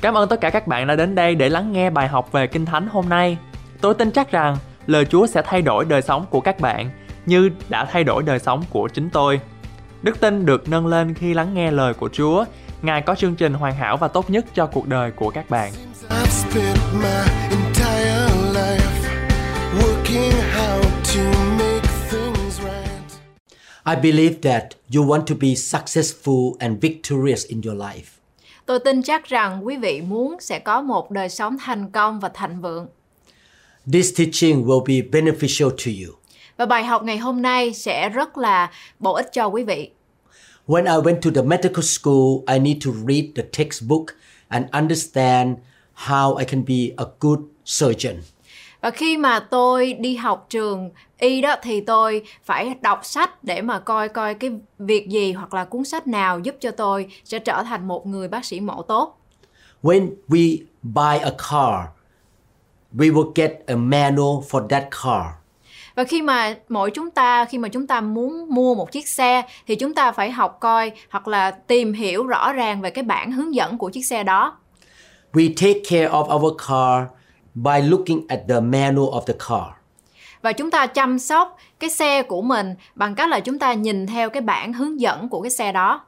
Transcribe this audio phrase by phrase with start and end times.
[0.00, 2.46] Cảm ơn tất cả các bạn đã đến đây để lắng nghe bài học về
[2.46, 3.38] Kinh Thánh hôm nay.
[3.80, 6.90] Tôi tin chắc rằng lời Chúa sẽ thay đổi đời sống của các bạn
[7.26, 9.40] như đã thay đổi đời sống của chính tôi.
[10.02, 12.44] Đức tin được nâng lên khi lắng nghe lời của Chúa.
[12.82, 15.72] Ngài có chương trình hoàn hảo và tốt nhất cho cuộc đời của các bạn.
[23.86, 28.17] I believe that you want to be successful and victorious in your life.
[28.68, 32.28] Tôi tin chắc rằng quý vị muốn sẽ có một đời sống thành công và
[32.28, 32.86] thịnh vượng.
[33.92, 36.14] This teaching will be beneficial to you.
[36.56, 39.90] Và bài học ngày hôm nay sẽ rất là bổ ích cho quý vị.
[40.66, 44.04] When I went to the medical school, I need to read the textbook
[44.48, 45.56] and understand
[45.94, 48.14] how I can be a good surgeon.
[48.80, 53.62] Và khi mà tôi đi học trường y đó thì tôi phải đọc sách để
[53.62, 57.38] mà coi coi cái việc gì hoặc là cuốn sách nào giúp cho tôi sẽ
[57.38, 59.18] trở thành một người bác sĩ mổ tốt.
[59.82, 61.88] When we buy a car,
[62.94, 65.26] we will get a manual for that car.
[65.94, 69.42] Và khi mà mỗi chúng ta khi mà chúng ta muốn mua một chiếc xe
[69.66, 73.32] thì chúng ta phải học coi hoặc là tìm hiểu rõ ràng về cái bản
[73.32, 74.56] hướng dẫn của chiếc xe đó.
[75.32, 77.17] We take care of our car
[77.64, 79.78] by looking at the manual of the car.
[80.42, 84.06] Và chúng ta chăm sóc cái xe của mình bằng cách là chúng ta nhìn
[84.06, 86.04] theo cái bản hướng dẫn của cái xe đó.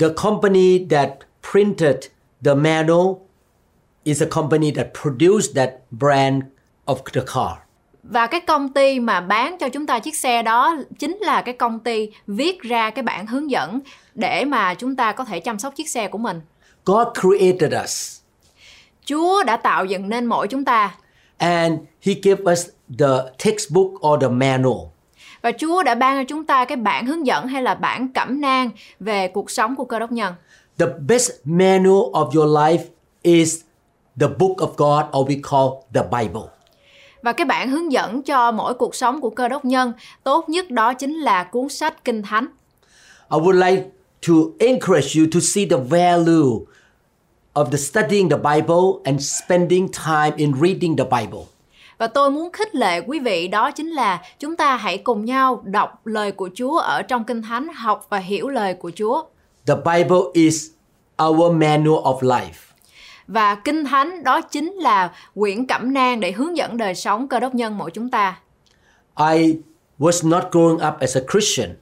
[0.00, 1.10] The company that
[1.52, 1.96] printed
[2.44, 3.16] the manual
[4.04, 6.42] is a company that produced that brand
[6.86, 7.58] of the car.
[8.02, 11.54] Và cái công ty mà bán cho chúng ta chiếc xe đó chính là cái
[11.54, 13.80] công ty viết ra cái bản hướng dẫn
[14.14, 16.40] để mà chúng ta có thể chăm sóc chiếc xe của mình.
[16.84, 18.20] God created us
[19.06, 20.94] Chúa đã tạo dựng nên mỗi chúng ta
[21.38, 22.66] and He gave us
[22.98, 23.06] the
[23.44, 24.86] textbook or the manual.
[25.42, 28.40] và Chúa đã ban cho chúng ta cái bản hướng dẫn hay là bản cẩm
[28.40, 30.34] nang về cuộc sống của cơ đốc nhân.
[30.78, 32.84] The best manual of your life
[33.22, 33.60] is
[34.20, 36.42] the book of God or we call the Bible.
[37.22, 39.92] Và cái bản hướng dẫn cho mỗi cuộc sống của cơ đốc nhân
[40.24, 42.46] tốt nhất đó chính là cuốn sách Kinh Thánh.
[43.32, 43.82] I would like
[44.28, 46.66] to encourage you to see the value
[47.56, 51.40] of the studying the Bible and spending time in reading the Bible.
[51.98, 55.62] Và tôi muốn khích lệ quý vị đó chính là chúng ta hãy cùng nhau
[55.64, 59.22] đọc lời của Chúa ở trong Kinh Thánh, học và hiểu lời của Chúa.
[59.66, 60.66] The Bible is
[61.24, 62.72] our manual of life.
[63.26, 67.40] Và Kinh Thánh đó chính là quyển cẩm nang để hướng dẫn đời sống cơ
[67.40, 68.38] đốc nhân mỗi chúng ta.
[69.18, 69.56] I
[69.98, 71.76] was not growing up as a Christian.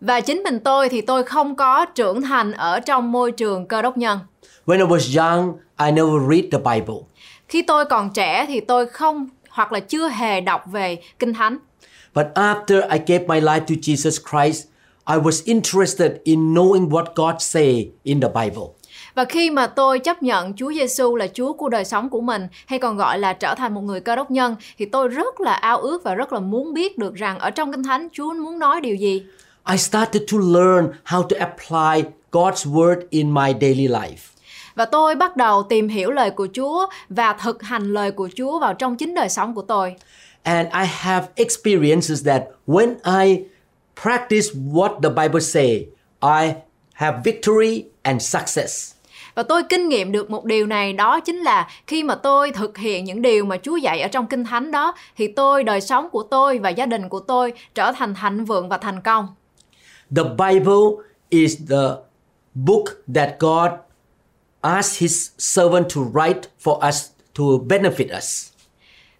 [0.00, 3.82] Và chính mình tôi thì tôi không có trưởng thành ở trong môi trường cơ
[3.82, 4.18] đốc nhân.
[4.66, 7.06] When I was young, I never read the Bible.
[7.48, 11.58] Khi tôi còn trẻ thì tôi không hoặc là chưa hề đọc về Kinh Thánh.
[12.14, 14.66] But after I gave my life to Jesus Christ,
[15.06, 18.62] I was interested in knowing what God say in the Bible.
[19.14, 22.48] Và khi mà tôi chấp nhận Chúa Giêsu là Chúa của đời sống của mình
[22.66, 25.52] hay còn gọi là trở thành một người cơ đốc nhân thì tôi rất là
[25.52, 28.58] ao ước và rất là muốn biết được rằng ở trong Kinh Thánh Chúa muốn
[28.58, 29.22] nói điều gì.
[29.70, 34.31] I started to learn how to apply God's word in my daily life.
[34.74, 38.58] Và tôi bắt đầu tìm hiểu lời của Chúa và thực hành lời của Chúa
[38.58, 39.94] vào trong chính đời sống của tôi.
[40.42, 42.94] And I have experiences that when
[43.24, 43.44] I
[44.02, 45.86] practice what the Bible say,
[46.20, 46.52] I
[46.92, 48.94] have victory and success.
[49.34, 52.78] Và tôi kinh nghiệm được một điều này đó chính là khi mà tôi thực
[52.78, 56.10] hiện những điều mà Chúa dạy ở trong Kinh Thánh đó thì tôi, đời sống
[56.10, 59.28] của tôi và gia đình của tôi trở thành thịnh vượng và thành công.
[60.16, 61.88] The Bible is the
[62.54, 62.84] book
[63.14, 63.70] that God
[64.62, 68.52] asked his servant to write for us to benefit us.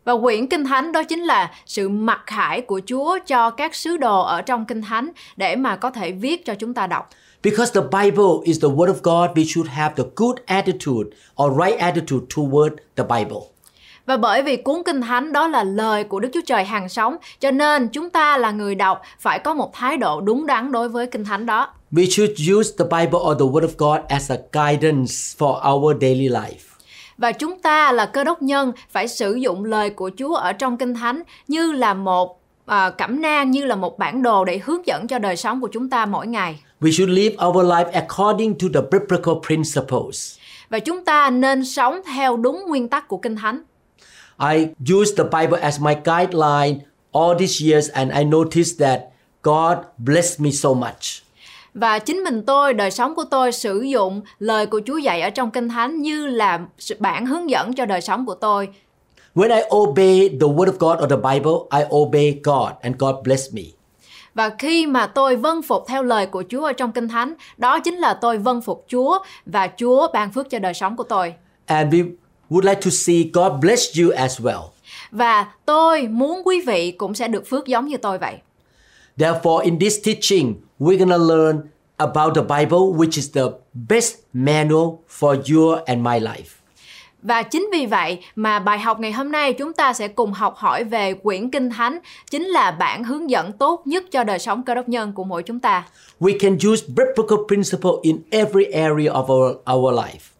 [0.04, 3.96] Và quyển Kinh Thánh đó chính là sự mặc khải của Chúa cho các sứ
[3.96, 7.08] đồ ở trong Kinh Thánh để mà có thể viết cho chúng ta đọc.
[7.42, 11.10] Because the Bible is the Word of God, we should have the good attitude
[11.42, 13.40] or right attitude toward the Bible.
[14.06, 17.16] Và bởi vì cuốn Kinh Thánh đó là lời của Đức Chúa Trời hàng sống,
[17.40, 20.88] cho nên chúng ta là người đọc phải có một thái độ đúng đắn đối
[20.88, 21.68] với Kinh Thánh đó.
[21.92, 25.96] We should use the Bible or the Word of God as a guidance for our
[26.00, 26.72] daily life.
[27.18, 30.76] Và chúng ta là cơ đốc nhân phải sử dụng lời của Chúa ở trong
[30.76, 34.86] Kinh Thánh như là một à, cẩm nang, như là một bản đồ để hướng
[34.86, 36.60] dẫn cho đời sống của chúng ta mỗi ngày.
[36.80, 40.38] We should live our life according to the biblical principles.
[40.70, 43.62] Và chúng ta nên sống theo đúng nguyên tắc của Kinh Thánh.
[44.38, 46.78] I used the Bible as my guideline
[47.12, 49.00] all these years and I noticed that
[49.42, 51.22] God blessed me so much.
[51.74, 55.30] Và chính mình tôi, đời sống của tôi sử dụng lời của Chúa dạy ở
[55.30, 56.60] trong Kinh Thánh như là
[56.98, 58.68] bản hướng dẫn cho đời sống của tôi.
[59.34, 63.14] When I obey the word of God or the Bible, I obey God and God
[63.24, 63.62] bless me.
[64.34, 67.80] Và khi mà tôi vâng phục theo lời của Chúa ở trong Kinh Thánh, đó
[67.80, 71.34] chính là tôi vâng phục Chúa và Chúa ban phước cho đời sống của tôi.
[71.66, 72.12] And we
[72.52, 74.62] would like to see God bless you as well.
[75.10, 78.34] Và tôi muốn quý vị cũng sẽ được phước giống như tôi vậy.
[79.18, 81.60] Therefore, in this teaching, we're going to learn
[81.96, 83.42] about the Bible, which is the
[83.88, 86.62] best manual for your and my life.
[87.22, 90.54] Và chính vì vậy mà bài học ngày hôm nay chúng ta sẽ cùng học
[90.56, 91.98] hỏi về quyển Kinh Thánh
[92.30, 95.42] chính là bản hướng dẫn tốt nhất cho đời sống cơ đốc nhân của mỗi
[95.42, 95.84] chúng ta.
[96.20, 100.31] We can use biblical principle in every area of our, our life.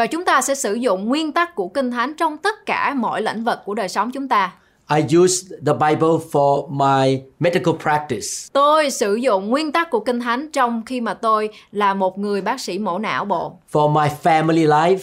[0.00, 3.22] Và chúng ta sẽ sử dụng nguyên tắc của Kinh Thánh trong tất cả mọi
[3.22, 4.52] lĩnh vực của đời sống chúng ta.
[4.96, 8.26] I use the Bible for my medical practice.
[8.52, 12.40] Tôi sử dụng nguyên tắc của Kinh Thánh trong khi mà tôi là một người
[12.42, 13.52] bác sĩ mổ não bộ.
[13.72, 14.98] for my family life,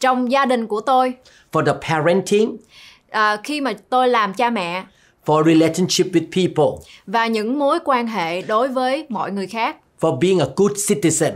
[0.00, 1.14] Trong gia đình của tôi,
[1.52, 2.56] for the parenting,
[3.10, 4.84] à, khi mà tôi làm cha mẹ
[5.26, 10.18] for relationship with people, và những mối quan hệ đối với mọi người khác for
[10.18, 11.32] being a good citizen,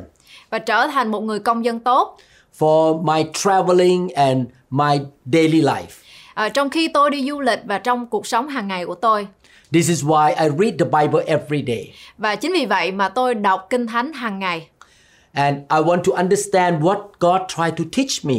[0.50, 2.16] và trở thành một người công dân tốt.
[2.60, 5.00] For my traveling and my
[5.32, 6.02] daily life.
[6.34, 9.26] À, trong khi tôi đi du lịch và trong cuộc sống hàng ngày của tôi.
[9.72, 11.92] This is why I read the Bible every day.
[12.18, 14.68] Và chính vì vậy mà tôi đọc Kinh Thánh hàng ngày.
[15.32, 18.34] And I want to understand what God tried to teach me.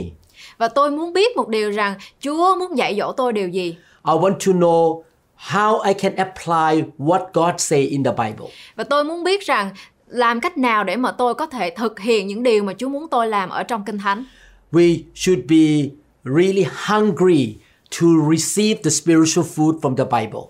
[0.58, 3.76] Và tôi muốn biết một điều rằng Chúa muốn dạy dỗ tôi điều gì.
[4.08, 5.04] I want to know
[5.38, 8.48] how I can apply what God say in the Bible.
[8.76, 9.70] Và tôi muốn biết rằng
[10.12, 13.08] làm cách nào để mà tôi có thể thực hiện những điều mà Chúa muốn
[13.12, 14.26] tôi làm ở trong Kinh Thánh.
[14.72, 15.90] We should be
[16.24, 17.56] really hungry
[18.02, 20.42] to receive the spiritual food from the Bible.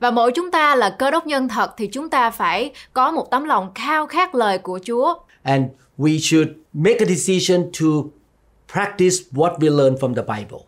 [0.00, 3.30] Và mỗi chúng ta là cơ đốc nhân thật thì chúng ta phải có một
[3.30, 5.14] tấm lòng khao khát lời của Chúa.
[5.42, 5.64] And
[5.98, 7.86] we should make a decision to
[8.72, 10.58] practice what we learn from the Bible.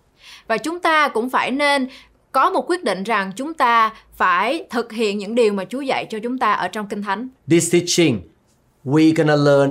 [0.46, 1.88] Và chúng ta cũng phải nên
[2.32, 6.06] có một quyết định rằng chúng ta phải thực hiện những điều mà Chúa dạy
[6.10, 7.28] cho chúng ta ở trong Kinh Thánh.
[7.50, 8.20] This teaching,
[8.84, 9.70] we're gonna learn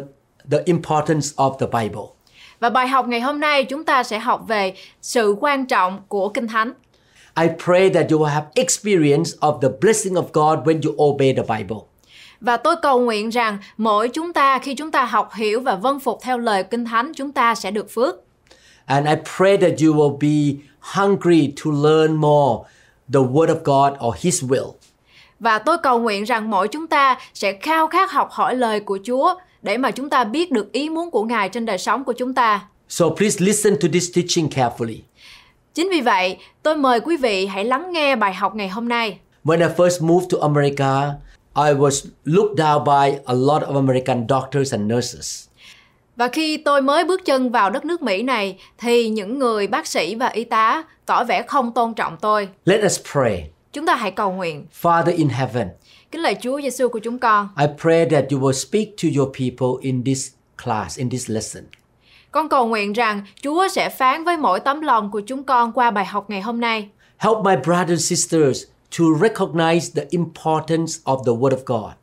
[0.52, 2.04] the importance of the Bible.
[2.60, 6.30] Và bài học ngày hôm nay chúng ta sẽ học về sự quan trọng của
[6.30, 6.74] Kinh Thánh.
[7.42, 11.34] I pray that you will have experience of the blessing of God when you obey
[11.34, 11.78] the Bible.
[12.42, 16.00] Và tôi cầu nguyện rằng mỗi chúng ta khi chúng ta học hiểu và vâng
[16.00, 18.16] phục theo lời Kinh Thánh chúng ta sẽ được phước.
[18.86, 22.70] And I pray that you will be hungry to learn more
[23.14, 24.79] the Word of God or His will.
[25.40, 29.00] Và tôi cầu nguyện rằng mỗi chúng ta sẽ khao khát học hỏi lời của
[29.08, 32.14] Chúa để mà chúng ta biết được ý muốn của Ngài trên đời sống của
[32.14, 32.62] chúng ta.
[32.90, 34.98] So please listen to this teaching carefully.
[35.74, 39.20] Chính vì vậy, tôi mời quý vị hãy lắng nghe bài học ngày hôm nay.
[39.44, 41.14] When I first moved to America,
[41.56, 45.46] I was looked down by a lot of American doctors and nurses.
[46.16, 49.88] Và khi tôi mới bước chân vào đất nước Mỹ này thì những người bác
[49.88, 52.50] sĩ và y tá tỏ vẻ không tôn trọng tôi.
[52.66, 53.50] Let us pray.
[53.74, 54.66] Chúng ta hãy cầu nguyện.
[54.82, 55.68] Father in heaven,
[56.12, 57.50] Kính lạy Chúa Giêsu của chúng con.
[57.58, 60.32] I pray that you will speak to your people in this
[60.64, 61.64] class, in this lesson.
[62.32, 65.92] Con cầu nguyện rằng Chúa sẽ phán với mỗi tấm lòng của chúng con qua
[65.92, 66.90] bài học ngày hôm nay.
[67.18, 68.64] Help my brothers and sisters
[69.00, 71.99] to recognize the importance of the Word of God.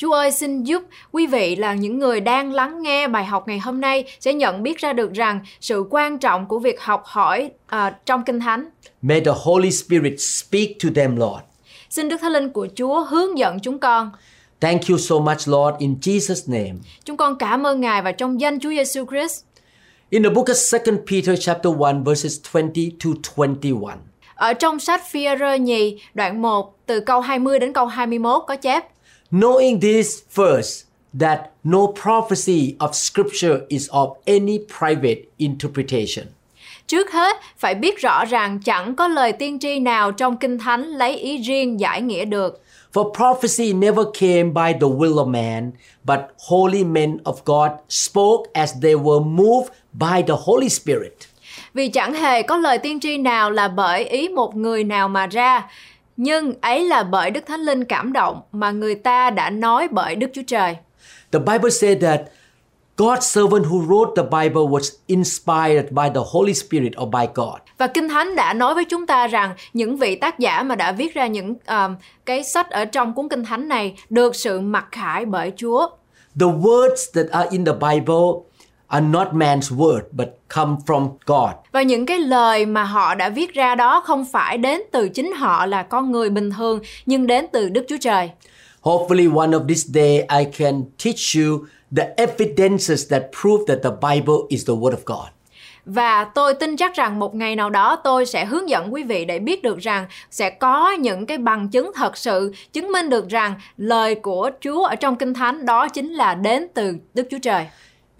[0.00, 0.82] Chúa ơi xin giúp
[1.12, 4.62] quý vị là những người đang lắng nghe bài học ngày hôm nay sẽ nhận
[4.62, 8.68] biết ra được rằng sự quan trọng của việc học hỏi à, trong Kinh Thánh.
[9.02, 11.42] May the Holy Spirit speak to them, Lord.
[11.90, 14.10] Xin Đức Thánh Linh của Chúa hướng dẫn chúng con.
[14.60, 16.74] Thank you so much, Lord, in Jesus' name.
[17.04, 19.44] Chúng con cảm ơn Ngài và trong danh Chúa Giêsu Christ.
[20.10, 23.92] In the book of 2 Peter chapter 1 verses 20 to 21.
[24.34, 28.84] Ở trong sách Phi-e-rơ nhì đoạn 1 từ câu 20 đến câu 21 có chép
[29.32, 30.84] Knowing this first,
[31.20, 36.26] that no prophecy of Scripture is of any private interpretation.
[36.86, 40.84] Trước hết, phải biết rõ rằng chẳng có lời tiên tri nào trong Kinh Thánh
[40.84, 42.62] lấy ý riêng giải nghĩa được.
[42.92, 45.72] For prophecy never came by the will of man,
[46.04, 51.12] but holy men of God spoke as they were moved by the Holy Spirit.
[51.74, 55.26] Vì chẳng hề có lời tiên tri nào là bởi ý một người nào mà
[55.26, 55.70] ra,
[56.22, 60.16] nhưng ấy là bởi Đức Thánh Linh cảm động mà người ta đã nói bởi
[60.16, 60.76] Đức Chúa Trời.
[61.32, 62.20] The Bible said that
[62.96, 67.58] God's servant who wrote the Bible was inspired by the Holy Spirit or by God.
[67.78, 70.92] Và Kinh Thánh đã nói với chúng ta rằng những vị tác giả mà đã
[70.92, 71.96] viết ra những um,
[72.26, 75.88] cái sách ở trong cuốn Kinh Thánh này được sự mặc khải bởi Chúa.
[76.40, 78.49] The words that are in the Bible
[78.90, 81.50] are not man's word but come from God.
[81.72, 85.32] Và những cái lời mà họ đã viết ra đó không phải đến từ chính
[85.32, 88.30] họ là con người bình thường nhưng đến từ Đức Chúa Trời.
[88.82, 91.58] Hopefully, one of these days I can teach you
[91.96, 95.28] the evidences that prove that the Bible is the Word of God.
[95.84, 99.24] và tôi tin chắc rằng một ngày nào đó tôi sẽ hướng dẫn quý vị
[99.24, 103.28] để biết được rằng sẽ có những cái bằng chứng thật sự chứng minh được
[103.28, 107.38] rằng lời của Chúa ở trong Kinh Thánh đó chính là đến từ Đức Chúa
[107.42, 107.66] Trời.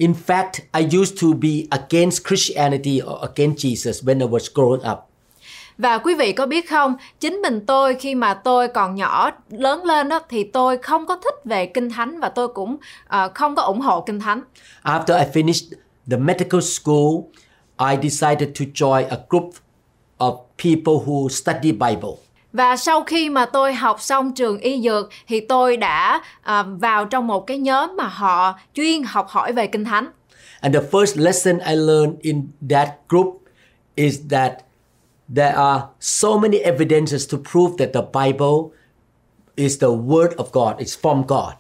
[0.01, 4.93] In fact, I used to be against Christianity or against Jesus when I was growing
[4.93, 4.99] up.
[5.79, 9.85] Và quý vị có biết không, chính mình tôi khi mà tôi còn nhỏ lớn
[9.85, 12.77] lên đó thì tôi không có thích về kinh thánh và tôi cũng
[13.07, 14.43] ờ, không có ủng hộ kinh thánh.
[14.83, 15.77] After I finished
[16.11, 17.13] the medical school,
[17.91, 19.51] I decided to join a group
[20.19, 22.30] of people who study Bible.
[22.53, 27.05] Và sau khi mà tôi học xong trường y dược thì tôi đã ờ, vào
[27.05, 30.07] trong một cái nhóm mà họ chuyên học hỏi về kinh thánh.
[30.61, 33.43] And the first lesson I learned in that group
[33.95, 34.53] is that
[35.37, 38.77] there are so many evidences to prove that the Bible
[39.57, 41.55] is the word of God, it's from God.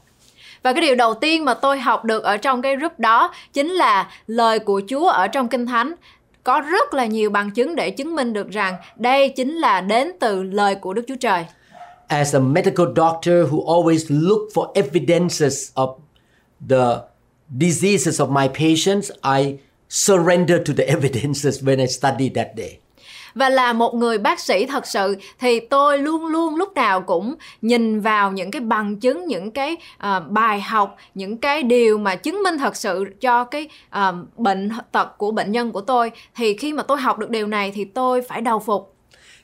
[0.62, 3.68] Và cái điều đầu tiên mà tôi học được ở trong cái group đó chính
[3.70, 5.94] là lời của Chúa ở trong Kinh Thánh
[6.44, 10.12] có rất là nhiều bằng chứng để chứng minh được rằng đây chính là đến
[10.20, 11.44] từ lời của Đức Chúa Trời.
[12.08, 15.96] As a medical doctor who always look for evidences of
[16.68, 16.96] the
[17.60, 22.78] diseases of my patients, I surrender to the evidences when I study that day.
[23.34, 27.34] Và là một người bác sĩ thật sự thì tôi luôn luôn lúc nào cũng
[27.62, 32.16] nhìn vào những cái bằng chứng, những cái uh, bài học, những cái điều mà
[32.16, 36.10] chứng minh thật sự cho cái uh, bệnh tật của bệnh nhân của tôi.
[36.36, 38.94] Thì khi mà tôi học được điều này thì tôi phải đầu phục.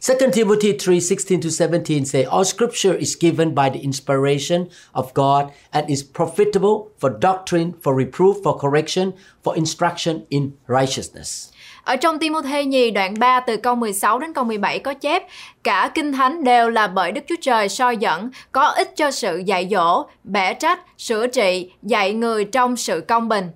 [0.01, 5.13] 2 Timothy 3 16 to 17 say, All scripture is given by the inspiration of
[5.15, 9.13] God and is profitable for doctrine, for reproof, for correction,
[9.43, 11.51] for instruction in righteousness.
[11.87, 15.23] Ở trong Timôthê nhì đoạn 3 từ câu 16 đến câu 17 có chép
[15.65, 19.43] Cả kinh thánh đều là bởi Đức Chúa Trời soi dẫn, có ích cho sự
[19.47, 23.51] dạy dỗ, bẻ trách, sửa trị, dạy người trong sự công bình.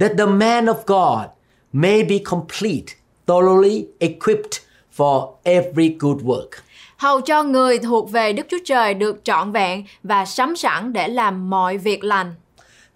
[0.00, 1.30] That the man of God
[1.72, 2.94] may be complete,
[3.26, 4.60] thoroughly equipped
[4.96, 6.48] for every good work.
[6.96, 11.08] Hầu cho người thuộc về Đức Chúa Trời được trọn vẹn và sắm sẵn để
[11.08, 12.34] làm mọi việc lành.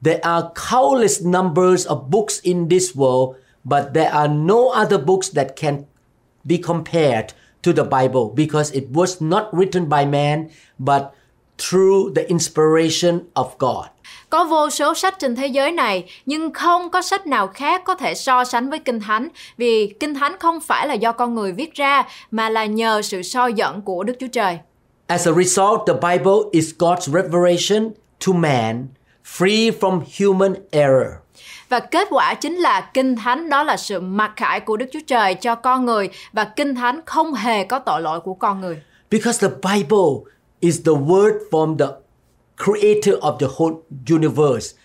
[0.05, 3.35] There are countless numbers of books in this world,
[3.65, 5.85] but there are no other books that can
[6.45, 7.27] be compared
[7.63, 11.03] to the Bible because it was not written by man, but
[11.59, 13.87] through the inspiration of God.
[14.31, 17.95] Có vô số sách trên thế giới này, nhưng không có sách nào khác có
[17.95, 21.53] thể so sánh với Kinh Thánh, vì Kinh Thánh không phải là do con người
[21.53, 24.59] viết ra, mà là nhờ sự soi dẫn của Đức Chúa Trời.
[25.07, 27.91] As a result, the Bible is God's revelation
[28.27, 28.87] to man,
[29.39, 31.24] free from human error.
[31.69, 35.01] Và kết quả chính là Kinh Thánh đó là sự mặc khải của Đức Chúa
[35.07, 38.83] Trời cho con người và Kinh Thánh không hề có tội lỗi của con người.
[39.11, 41.87] Because the Bible is the word from the
[42.65, 43.75] creator of the whole
[44.11, 44.77] universe.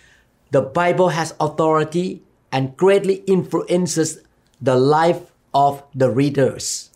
[0.52, 2.18] The Bible has authority
[2.50, 4.18] and greatly influences
[4.66, 5.20] the life
[5.52, 6.90] of the readers.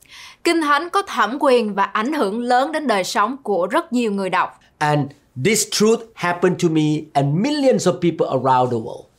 [0.44, 4.12] Kinh Thánh có thẩm quyền và ảnh hưởng lớn đến đời sống của rất nhiều
[4.12, 4.60] người đọc.
[4.78, 5.12] And
[5.46, 6.82] this truth happened to me
[7.13, 9.12] and millions of people around the world.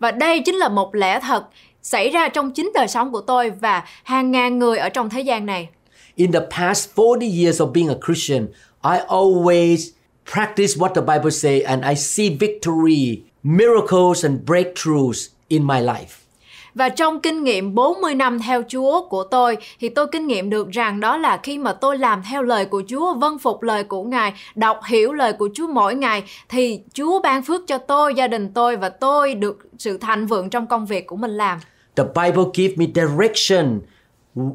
[0.00, 1.44] Và đây chính là một lẽ thật
[1.82, 5.20] xảy ra trong chính đời sống của tôi và hàng ngàn người ở trong thế
[5.20, 5.68] gian này.
[6.14, 8.46] In the past 40 years of being a Christian,
[8.82, 9.90] I always
[10.32, 16.29] practice what the Bible say and I see victory, miracles and breakthroughs in my life.
[16.74, 20.70] Và trong kinh nghiệm 40 năm theo Chúa của tôi thì tôi kinh nghiệm được
[20.70, 24.02] rằng đó là khi mà tôi làm theo lời của Chúa, vâng phục lời của
[24.02, 28.28] Ngài, đọc hiểu lời của Chúa mỗi ngày thì Chúa ban phước cho tôi, gia
[28.28, 31.58] đình tôi và tôi được sự thành vượng trong công việc của mình làm.
[31.96, 33.80] The Bible give me direction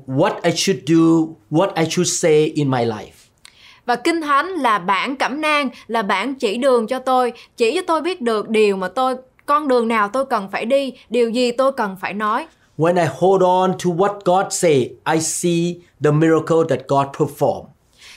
[0.07, 3.25] what I should do, what I should say in my life.
[3.85, 7.81] Và Kinh Thánh là bản cẩm nang, là bản chỉ đường cho tôi, chỉ cho
[7.87, 11.51] tôi biết được điều mà tôi con đường nào tôi cần phải đi, điều gì
[11.51, 12.47] tôi cần phải nói.
[12.77, 17.63] When I hold on to what God say, I see the miracle that God perform.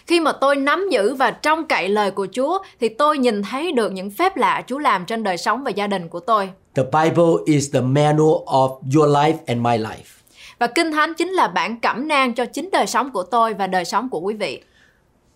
[0.07, 3.73] Khi mà tôi nắm giữ và trông cậy lời của Chúa thì tôi nhìn thấy
[3.73, 6.51] được những phép lạ Chúa làm trên đời sống và gia đình của tôi.
[6.75, 10.19] The Bible is the manual of your life and my life.
[10.59, 13.67] Và Kinh Thánh chính là bản cẩm nang cho chính đời sống của tôi và
[13.67, 14.63] đời sống của quý vị.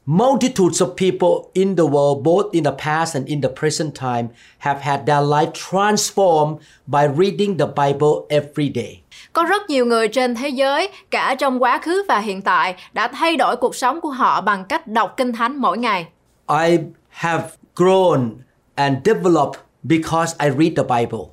[0.07, 4.29] Multitudes of people in the world, both in the past and in the present time,
[4.59, 9.03] have had their life transformed by reading the Bible every day.
[9.33, 13.09] Có rất nhiều người trên thế giới, cả trong quá khứ và hiện tại, đã
[13.09, 16.07] thay đổi cuộc sống của họ bằng cách đọc Kinh Thánh mỗi ngày.
[16.49, 16.79] I
[17.09, 17.45] have
[17.77, 18.31] grown
[18.75, 21.25] and developed because I read the Bible.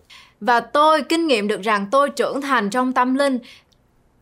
[0.41, 3.39] Và tôi kinh nghiệm được rằng tôi trưởng thành trong tâm linh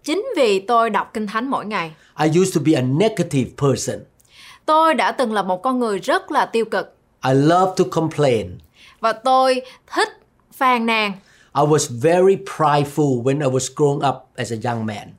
[0.04, 1.92] chính vì tôi đọc Kinh Thánh mỗi ngày.
[2.20, 4.00] I used to be a negative person.
[4.68, 6.96] Tôi đã từng là một con người rất là tiêu cực
[7.26, 8.58] I love to complain.
[9.00, 9.62] và tôi
[9.96, 10.10] thích
[10.54, 11.12] phàn nàn.
[11.56, 15.14] I was very prideful when I was growing up as a young man.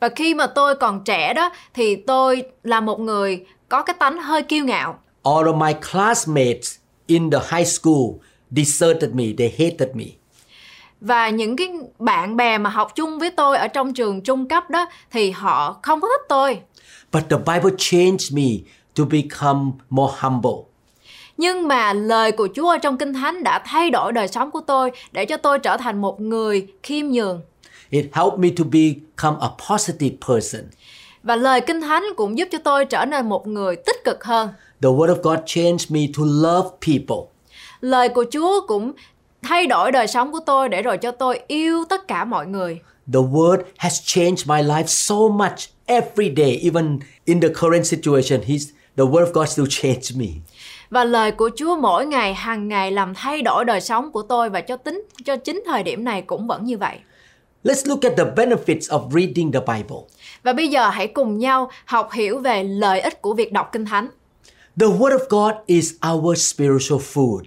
[0.00, 4.22] Và khi mà tôi còn trẻ đó thì tôi là một người có cái tánh
[4.22, 4.98] hơi kiêu ngạo.
[5.22, 8.04] All of my classmates in the high school
[8.50, 10.04] deserted me, they hated me.
[11.00, 11.68] Và những cái
[11.98, 15.78] bạn bè mà học chung với tôi ở trong trường trung cấp đó thì họ
[15.82, 16.60] không có thích tôi.
[17.12, 18.50] But the Bible changed me
[18.96, 20.64] to become more humble.
[21.36, 24.90] Nhưng mà lời của Chúa trong Kinh Thánh đã thay đổi đời sống của tôi
[25.12, 27.40] để cho tôi trở thành một người khiêm nhường.
[27.90, 30.62] It helped me to become a positive person.
[31.22, 34.48] Và lời Kinh Thánh cũng giúp cho tôi trở nên một người tích cực hơn.
[34.82, 37.30] The Word of God changed me to love people.
[37.80, 38.92] Lời của Chúa cũng
[39.42, 42.80] thay đổi đời sống của tôi để rồi cho tôi yêu tất cả mọi người.
[43.12, 48.40] The Word has changed my life so much every day, even in the current situation.
[48.40, 50.26] He's, the Word of God still changed me.
[50.90, 54.50] Và lời của Chúa mỗi ngày hàng ngày làm thay đổi đời sống của tôi
[54.50, 56.98] và cho tính cho chính thời điểm này cũng vẫn như vậy.
[57.64, 59.96] Let's look at the benefits of reading the Bible.
[60.42, 63.84] Và bây giờ hãy cùng nhau học hiểu về lợi ích của việc đọc Kinh
[63.84, 64.08] Thánh.
[64.80, 67.42] The Word of God is our spiritual food.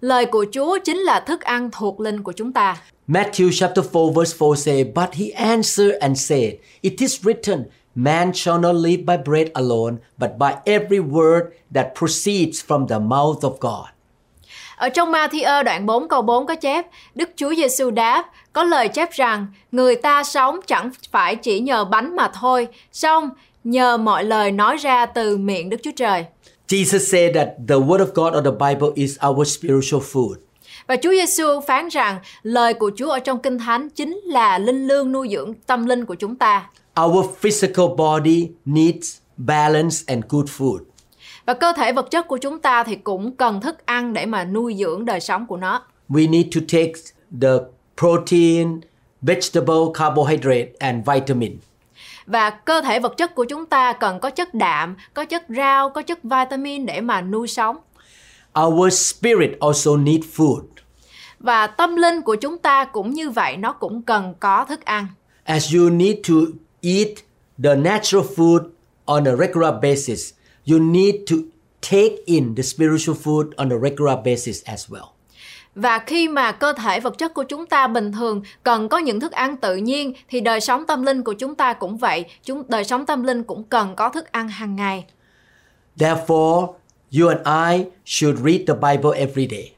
[0.00, 2.76] Lời của Chúa chính là thức ăn thuộc linh của chúng ta.
[3.08, 8.32] Matthew chapter 4 verse 4 say, But he answered and said, It is written, Man
[8.34, 11.42] shall not live by bread alone, but by every word
[11.74, 13.86] that proceeds from the mouth of God.
[14.76, 18.88] Ở trong Matthew đoạn 4 câu 4 có chép, Đức Chúa Giêsu đáp, có lời
[18.88, 23.30] chép rằng, người ta sống chẳng phải chỉ nhờ bánh mà thôi, song
[23.64, 26.24] nhờ mọi lời nói ra từ miệng Đức Chúa Trời.
[26.68, 30.34] Jesus said that the Word of God or the Bible is our spiritual food.
[30.86, 34.86] Và Chúa Giêsu phán rằng lời của Chúa ở trong Kinh Thánh chính là linh
[34.86, 36.70] lương nuôi dưỡng tâm linh của chúng ta.
[37.00, 40.78] Our physical body needs balance and good food.
[41.46, 44.44] Và cơ thể vật chất của chúng ta thì cũng cần thức ăn để mà
[44.44, 45.82] nuôi dưỡng đời sống của nó.
[46.08, 46.92] We need to take
[47.42, 47.48] the
[47.96, 48.80] protein,
[49.22, 51.58] vegetable, carbohydrate, and vitamin.
[52.26, 55.90] Và cơ thể vật chất của chúng ta cần có chất đạm, có chất rau,
[55.90, 57.76] có chất vitamin để mà nuôi sống.
[58.60, 60.62] Our spirit also need food.
[61.38, 65.06] Và tâm linh của chúng ta cũng như vậy, nó cũng cần có thức ăn.
[65.44, 66.34] As you need to
[66.82, 67.14] eat
[67.62, 68.62] the natural food
[69.06, 70.32] on a regular basis,
[70.70, 71.36] you need to
[71.80, 75.06] take in the spiritual food on a regular basis as well.
[75.74, 79.20] Và khi mà cơ thể vật chất của chúng ta bình thường cần có những
[79.20, 82.62] thức ăn tự nhiên thì đời sống tâm linh của chúng ta cũng vậy, chúng
[82.68, 85.04] đời sống tâm linh cũng cần có thức ăn hàng ngày.
[85.98, 86.72] Therefore,
[87.18, 89.72] you and I should read the Bible every day.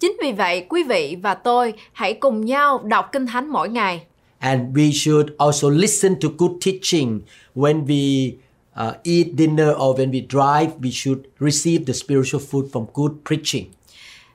[0.00, 4.06] Chính vì vậy, quý vị và tôi hãy cùng nhau đọc Kinh Thánh mỗi ngày.
[4.40, 7.20] And we should also listen to good teaching
[7.54, 8.34] when we
[8.76, 10.72] uh, eat dinner or when we drive.
[10.80, 13.66] We should receive the spiritual food from good preaching.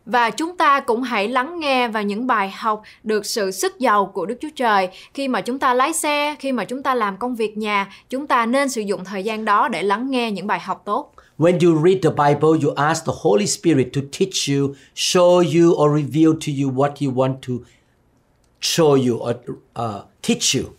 [0.06, 4.06] Và chúng ta cũng hãy lắng nghe vào những bài học được sự sức giàu
[4.06, 4.90] của Đức Chúa Trời.
[5.14, 8.28] Khi mà chúng ta lái xe, khi mà chúng ta làm công việc nhà, chúng
[8.28, 11.14] ta nên sử dụng thời gian đó để lắng nghe những bài học tốt.
[11.38, 15.74] When you read the Bible, you ask the Holy Spirit to teach you, show you,
[15.74, 17.54] or reveal to you what you want to
[18.62, 19.36] show you or
[19.80, 20.74] uh, teach you.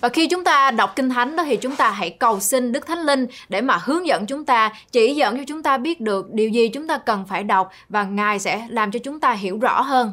[0.00, 2.86] Và khi chúng ta đọc Kinh Thánh đó thì chúng ta hãy cầu xin Đức
[2.86, 6.32] Thánh Linh để mà hướng dẫn chúng ta, chỉ dẫn cho chúng ta biết được
[6.32, 9.58] điều gì chúng ta cần phải đọc và Ngài sẽ làm cho chúng ta hiểu
[9.58, 10.12] rõ hơn.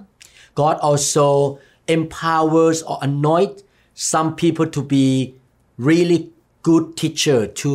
[0.56, 1.56] God also
[1.88, 3.50] empowers or anoint
[3.96, 5.32] some people to be
[5.78, 6.26] really
[6.64, 7.70] good teacher to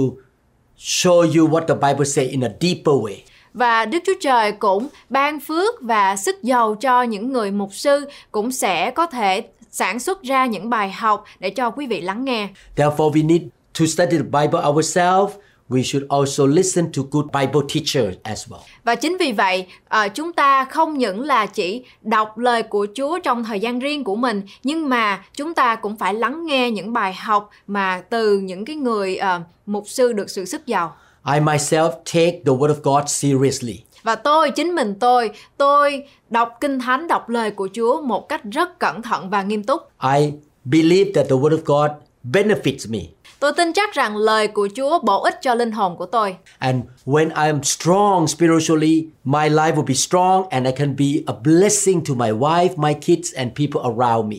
[0.79, 3.17] show you what the Bible say in a deeper way.
[3.55, 8.09] Và Đức Chúa Trời cũng ban phước và sức giàu cho những người mục sư
[8.33, 12.25] cũng sẽ có thể sản xuất ra những bài học để cho quý vị lắng
[12.25, 12.49] nghe.
[12.77, 13.43] Therefore, we need
[13.81, 15.35] to study the Bible ourselves.
[15.69, 18.61] We should also listen to good Bible teachers as well.
[18.85, 23.19] Và chính vì vậy, ờ, chúng ta không những là chỉ đọc lời của Chúa
[23.19, 26.93] trong thời gian riêng của mình, nhưng mà chúng ta cũng phải lắng nghe những
[26.93, 30.97] bài học mà từ những cái người ờ, mục sư được sự sức giàu.
[31.27, 33.85] I myself take the Word of God seriously.
[34.03, 38.45] Và tôi, chính mình tôi, tôi đọc Kinh Thánh, đọc lời của Chúa một cách
[38.45, 39.83] rất cẩn thận và nghiêm túc.
[40.17, 40.33] I
[40.65, 41.91] believe that the Word of God
[42.25, 43.01] benefits me.
[43.41, 46.37] Tôi tin chắc rằng lời của Chúa bổ ích cho linh hồn của tôi.
[46.59, 51.07] And when I am strong spiritually, my life will be strong and I can be
[51.27, 54.37] a blessing to my wife, my kids, and people around me.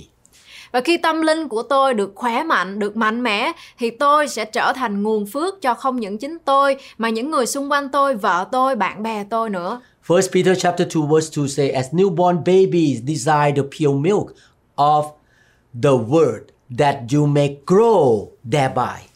[0.75, 4.45] Và khi tâm linh của tôi được khỏe mạnh, được mạnh mẽ thì tôi sẽ
[4.45, 8.15] trở thành nguồn phước cho không những chính tôi mà những người xung quanh tôi,
[8.15, 9.81] vợ tôi, bạn bè tôi nữa.
[10.07, 14.35] First Peter chapter 2 verse 2 say, As newborn babies desire the pure milk
[14.75, 15.03] of
[15.83, 16.41] the word
[16.77, 19.14] that you may grow thereby.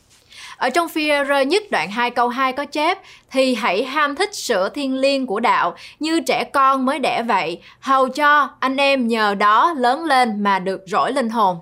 [0.59, 1.09] Ở trong phi
[1.47, 2.97] nhất đoạn 2 câu 2 có chép
[3.31, 7.61] thì hãy ham thích sữa thiên liêng của đạo như trẻ con mới đẻ vậy,
[7.79, 11.57] hầu cho anh em nhờ đó lớn lên mà được rỗi linh hồn.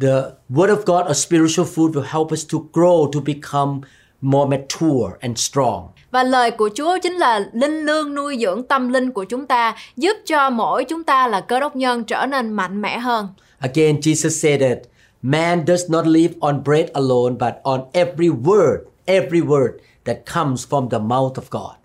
[0.00, 3.80] The Word of God or spiritual food will help us to grow, to become
[4.20, 5.88] more mature and strong.
[6.10, 9.76] Và lời của Chúa chính là linh lương nuôi dưỡng tâm linh của chúng ta,
[9.96, 13.28] giúp cho mỗi chúng ta là cơ đốc nhân trở nên mạnh mẽ hơn.
[13.58, 14.78] Again, Jesus said that
[15.24, 19.70] man does not live on bread alone, but on every word, every word
[20.04, 21.76] that comes from the mouth of God.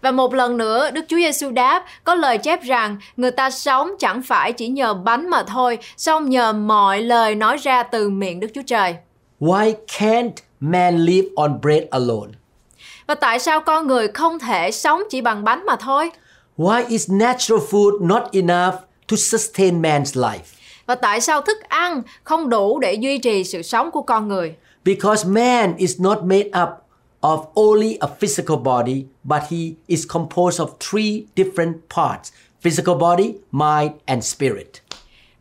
[0.00, 3.90] Và một lần nữa, Đức Chúa Giêsu đáp, có lời chép rằng người ta sống
[3.98, 8.40] chẳng phải chỉ nhờ bánh mà thôi, song nhờ mọi lời nói ra từ miệng
[8.40, 8.96] Đức Chúa Trời.
[9.40, 12.32] Why can't man live on bread alone?
[13.06, 16.10] Và tại sao con người không thể sống chỉ bằng bánh mà thôi?
[16.58, 18.74] Why is natural food not enough
[19.08, 20.53] to sustain man's life?
[20.86, 24.54] Và tại sao thức ăn không đủ để duy trì sự sống của con người?
[24.84, 26.68] Because man is not made up
[27.20, 32.32] of only a physical body, but he is composed of three different parts
[32.64, 34.68] physical body, mind, and spirit.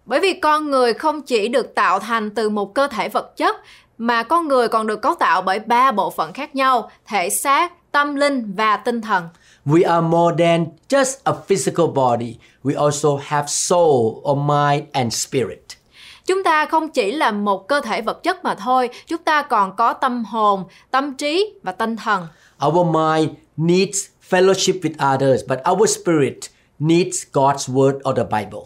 [0.06, 3.56] Bởi vì con người không chỉ được tạo thành từ một cơ thể vật chất
[3.98, 7.92] mà con người còn được cấu tạo bởi ba bộ phận khác nhau, thể xác,
[7.92, 9.28] tâm linh và tinh thần.
[9.66, 12.36] We are more than just a physical body.
[12.64, 15.78] We also have soul or mind and spirit.
[16.26, 19.76] Chúng ta không chỉ là một cơ thể vật chất mà thôi, chúng ta còn
[19.76, 22.28] có tâm hồn, tâm trí và tinh thần.
[22.66, 23.98] Our mind needs
[24.30, 26.38] fellowship with others, but our spirit
[26.80, 28.62] needs God's word or the Bible.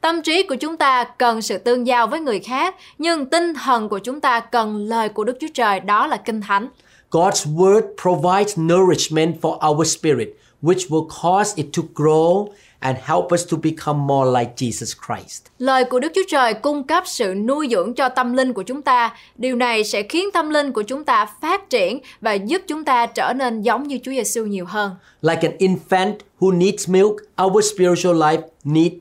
[0.00, 3.88] Tâm trí của chúng ta cần sự tương giao với người khác, nhưng tinh thần
[3.88, 6.68] của chúng ta cần lời của Đức Chúa Trời, đó là Kinh Thánh.
[7.12, 10.28] God's word provides nourishment for our spirit,
[10.62, 12.48] which will cause it to grow
[12.80, 15.42] and help us to become more like Jesus Christ.
[15.58, 18.82] Lời của Đức Chúa Trời cung cấp sự nuôi dưỡng cho tâm linh của chúng
[18.82, 19.14] ta.
[19.36, 23.06] Điều này sẽ khiến tâm linh của chúng ta phát triển và giúp chúng ta
[23.06, 24.92] trở nên giống như Chúa Giêsu nhiều hơn.
[25.22, 28.92] Like an infant who needs milk, our spiritual life need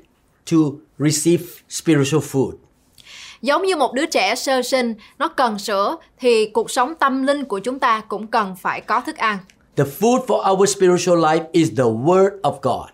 [0.51, 0.57] to
[0.99, 2.51] receive spiritual food.
[3.41, 7.45] Giống như một đứa trẻ sơ sinh, nó cần sữa thì cuộc sống tâm linh
[7.45, 9.37] của chúng ta cũng cần phải có thức ăn.
[9.75, 12.89] The food for our spiritual life is the word of God.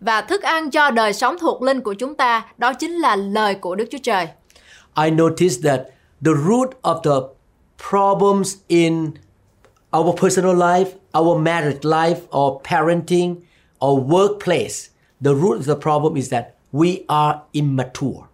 [0.00, 3.54] Và thức ăn cho đời sống thuộc linh của chúng ta, đó chính là lời
[3.54, 4.28] của Đức Chúa Trời.
[5.04, 5.80] I noticed that
[6.24, 7.28] the root of the
[7.90, 9.10] problems in
[9.96, 13.36] our personal life, our marriage life, or parenting,
[13.86, 14.90] or workplace,
[15.24, 18.27] the root of the problem is that we are immature.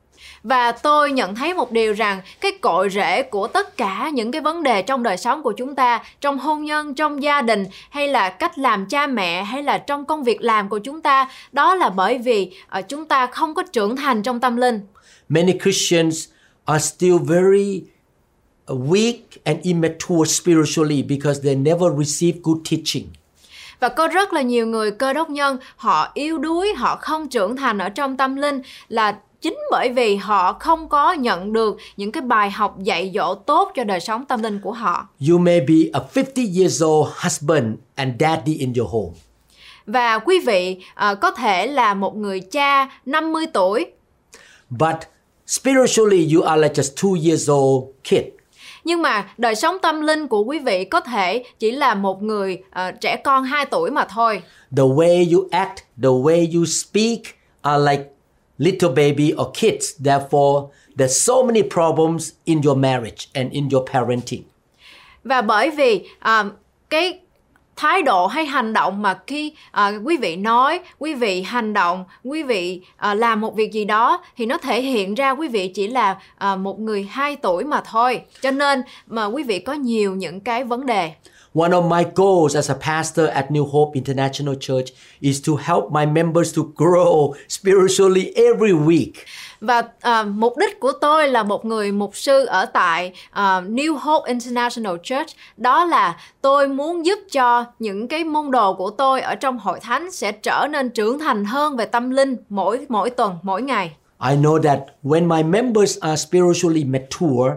[0.45, 4.41] Và tôi nhận thấy một điều rằng cái cội rễ của tất cả những cái
[4.41, 8.09] vấn đề trong đời sống của chúng ta, trong hôn nhân, trong gia đình hay
[8.09, 11.75] là cách làm cha mẹ hay là trong công việc làm của chúng ta, đó
[11.75, 14.81] là bởi vì uh, chúng ta không có trưởng thành trong tâm linh.
[15.29, 16.29] Many Christians
[16.65, 17.83] are still very
[18.67, 23.07] weak and immature spiritually because they never receive good teaching.
[23.81, 27.57] Và có rất là nhiều người cơ đốc nhân họ yếu đuối, họ không trưởng
[27.57, 32.13] thành ở trong tâm linh là chính bởi vì họ không có nhận được những
[32.13, 35.09] cái bài học dạy dỗ tốt cho đời sống tâm linh của họ.
[35.31, 39.13] You may be a 50 years old husband and daddy in your home.
[39.87, 43.87] Và quý vị ờ, có thể là một người cha 50 tuổi
[44.71, 44.97] But
[45.47, 48.25] spiritually, you are like just two years old kid.
[48.85, 52.59] nhưng mà đời sống tâm linh của quý vị có thể chỉ là một người
[52.71, 54.43] ờ, trẻ con 2 tuổi mà thôi.
[54.77, 57.21] The way you act, the way you speak
[57.63, 58.14] are like
[58.59, 59.95] little baby or kids.
[60.05, 64.43] Therefore, there's so many problems in your marriage and in your parenting.
[65.25, 66.51] Và bởi vì um,
[66.91, 67.19] cái
[67.77, 72.05] thái độ hay hành động mà khi uh, quý vị nói, quý vị hành động,
[72.25, 75.69] quý vị uh, làm một việc gì đó thì nó thể hiện ra quý vị
[75.69, 76.17] chỉ là
[76.53, 78.21] uh, một người 2 tuổi mà thôi.
[78.41, 81.13] Cho nên mà quý vị có nhiều những cái vấn đề.
[81.57, 85.93] One of my goals as a pastor at New Hope International Church is to help
[85.93, 89.13] my members to grow spiritually every week.
[89.61, 93.97] Và à, mục đích của tôi là một người mục sư ở tại à, New
[93.97, 99.21] Hope International Church đó là tôi muốn giúp cho những cái môn đồ của tôi
[99.21, 103.11] ở trong hội thánh sẽ trở nên trưởng thành hơn về tâm linh mỗi mỗi
[103.11, 103.97] tuần mỗi ngày.
[104.31, 107.55] I know that when my members are spiritually mature,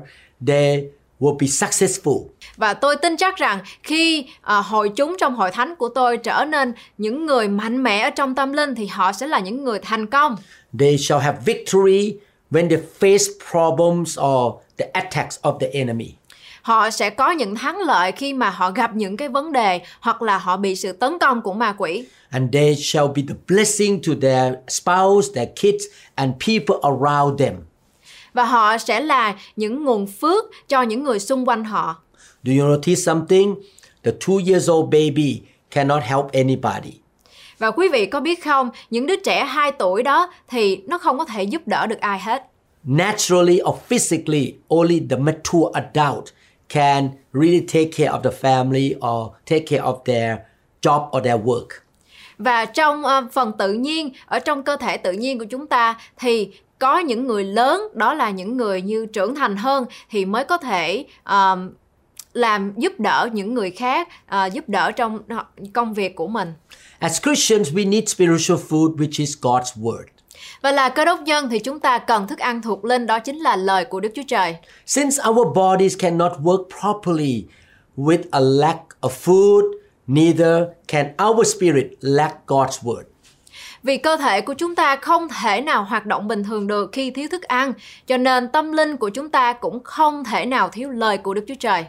[0.48, 0.84] they
[1.20, 2.37] will be successful.
[2.58, 6.46] Và tôi tin chắc rằng khi à, hội chúng trong hội thánh của tôi trở
[6.46, 9.80] nên những người mạnh mẽ ở trong tâm linh thì họ sẽ là những người
[9.80, 10.36] thành công.
[10.80, 12.16] They shall have victory
[12.52, 16.14] when they face problems or the attacks of the enemy.
[16.62, 20.22] Họ sẽ có những thắng lợi khi mà họ gặp những cái vấn đề hoặc
[20.22, 22.06] là họ bị sự tấn công của ma quỷ.
[22.30, 27.56] And they shall be the blessing to their spouse, their kids, and people around them.
[28.34, 31.96] Và họ sẽ là những nguồn phước cho những người xung quanh họ.
[32.44, 33.56] Do you notice something?
[34.04, 36.92] The two years old baby cannot help anybody.
[37.60, 41.18] Và quý vị có biết không, những đứa trẻ 2 tuổi đó thì nó không
[41.18, 42.44] có thể giúp đỡ được ai hết.
[42.84, 46.26] Naturally or physically, only the mature adult
[46.70, 50.38] can really take care of the family or take care of their
[50.82, 51.68] job or their work.
[52.38, 55.98] Và trong ờ, phần tự nhiên, ở trong cơ thể tự nhiên của chúng ta
[56.18, 60.44] thì có những người lớn, đó là những người như trưởng thành hơn thì mới
[60.44, 61.72] có thể ờm,
[62.38, 65.20] làm giúp đỡ những người khác, ờ, giúp đỡ trong
[65.74, 66.54] công việc của mình.
[67.00, 70.04] As Christians, we need spiritual food, which is God's word.
[70.62, 73.38] Và là cơ đốc nhân thì chúng ta cần thức ăn thuộc linh đó chính
[73.38, 74.56] là lời của Đức Chúa Trời.
[74.86, 77.46] Since our bodies cannot work properly
[77.98, 79.62] with a lack of food,
[80.08, 83.04] neither can our spirit lack God's word.
[83.84, 87.12] Vì cơ thể của chúng ta không thể nào hoạt động bình thường được khi
[87.12, 87.74] thiếu thức ăn,
[88.08, 91.44] cho nên tâm linh của chúng ta cũng không thể nào thiếu lời của Đức
[91.48, 91.86] Chúa Trời.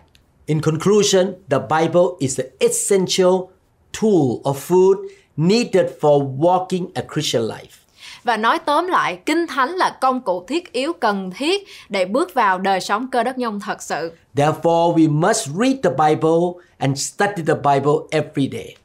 [0.48, 3.50] In conclusion, the Bible is the essential
[3.92, 4.96] tool of food
[5.37, 7.84] needed for walking a Christian life.
[8.24, 12.34] Và nói tóm lại, Kinh Thánh là công cụ thiết yếu cần thiết để bước
[12.34, 14.12] vào đời sống cơ đốc nhân thật sự.
[14.34, 18.76] Therefore, we must read the Bible and study the Bible every day.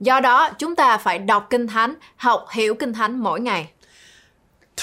[0.00, 3.68] Do đó, chúng ta phải đọc Kinh Thánh, học hiểu Kinh Thánh mỗi ngày.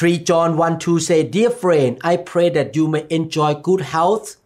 [0.02, 4.43] 3 John 1 2 say, Dear friend, I pray that you may enjoy good health,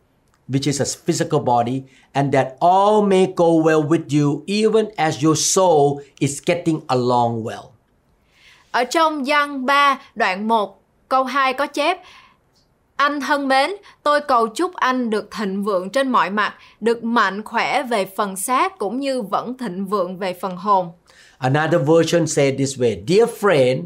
[0.48, 1.84] which is a physical body,
[2.14, 7.44] and that all may go well with you, even as your soul is getting along
[7.44, 7.72] well.
[8.72, 11.98] Ở trong Giăng 3 đoạn 1 câu 2 có chép
[12.96, 13.72] Anh thân mến,
[14.04, 18.36] tôi cầu chúc anh được thịnh vượng trên mọi mặt, được mạnh khỏe về phần
[18.36, 20.92] xác cũng như vẫn thịnh vượng về phần hồn.
[21.38, 23.84] Another version said this way Dear friend,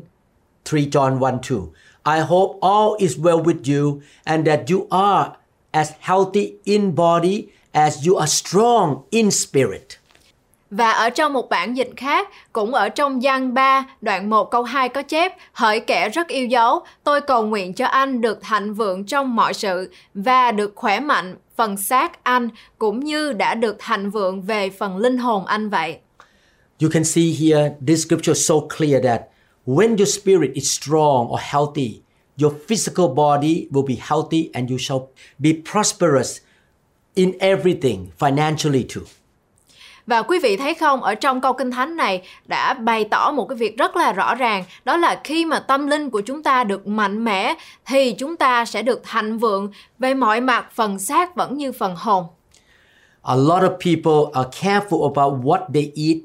[0.71, 1.57] 3 John 1 2,
[2.05, 5.29] I hope all is well with you and that you are
[5.71, 10.01] as healthy in body as you are strong in spirit.
[10.71, 14.63] Và ở trong một bản dịch khác, cũng ở trong Giăng 3, đoạn 1 câu
[14.63, 18.73] 2 có chép Hỡi kẻ rất yêu dấu, tôi cầu nguyện cho anh được thạnh
[18.73, 23.75] vượng trong mọi sự và được khỏe mạnh phần xác anh cũng như đã được
[23.79, 25.97] thạnh vượng về phần linh hồn anh vậy.
[26.81, 29.21] You can see here, this scripture so clear that
[29.67, 32.00] when your spirit is strong or healthy,
[32.41, 35.01] your physical body will be healthy and you shall
[35.39, 36.39] be prosperous
[37.13, 39.01] in everything, financially too.
[40.07, 43.45] Và quý vị thấy không, ở trong câu kinh thánh này đã bày tỏ một
[43.49, 46.63] cái việc rất là rõ ràng, đó là khi mà tâm linh của chúng ta
[46.63, 51.35] được mạnh mẽ thì chúng ta sẽ được thạnh vượng về mọi mặt, phần xác
[51.35, 52.25] vẫn như phần hồn.
[53.21, 56.17] A lot of people are careful about what they eat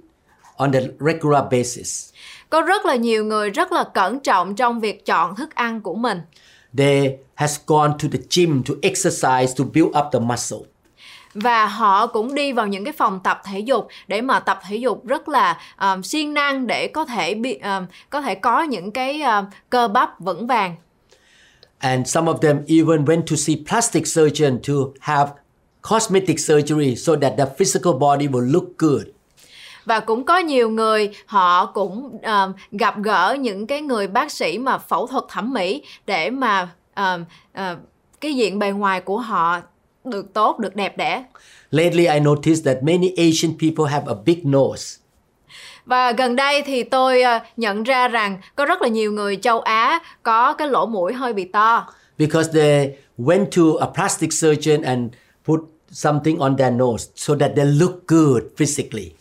[0.57, 2.11] on a regular basis.
[2.51, 5.95] Có rất là nhiều người rất là cẩn trọng trong việc chọn thức ăn của
[5.95, 6.21] mình.
[6.79, 10.59] They has gone to the gym to exercise to build up the muscle.
[11.35, 14.77] và họ cũng đi vào những cái phòng tập thể dục để mà tập thể
[14.77, 18.91] dục rất là um, siêng năng để có thể bị um, có thể có những
[18.91, 20.77] cái um, cơ bắp vững vàng
[21.79, 25.31] And some of them even went to see plastic surgeon to have
[25.91, 29.03] cosmetic surgery so that their physical body will look good.
[29.87, 34.59] Và cũng có nhiều người họ cũng um, gặp gỡ những cái người bác sĩ
[34.59, 37.79] mà phẫu thuật thẩm mỹ để mà um, uh,
[38.21, 39.61] cái diện bề ngoài của họ
[40.05, 41.25] được tốt được đẹp đẽ
[41.71, 44.99] Lately, I noticed that many Asian people have a big nose.
[45.87, 49.61] Và gần đây thì tôi ờ, nhận ra rằng có rất là nhiều người châu
[49.61, 51.87] Á có cái lỗ mũi hơi bị to.
[52.19, 55.13] because they went to a plastic surgeon and
[55.45, 59.13] put something on their nose so that they look good physically.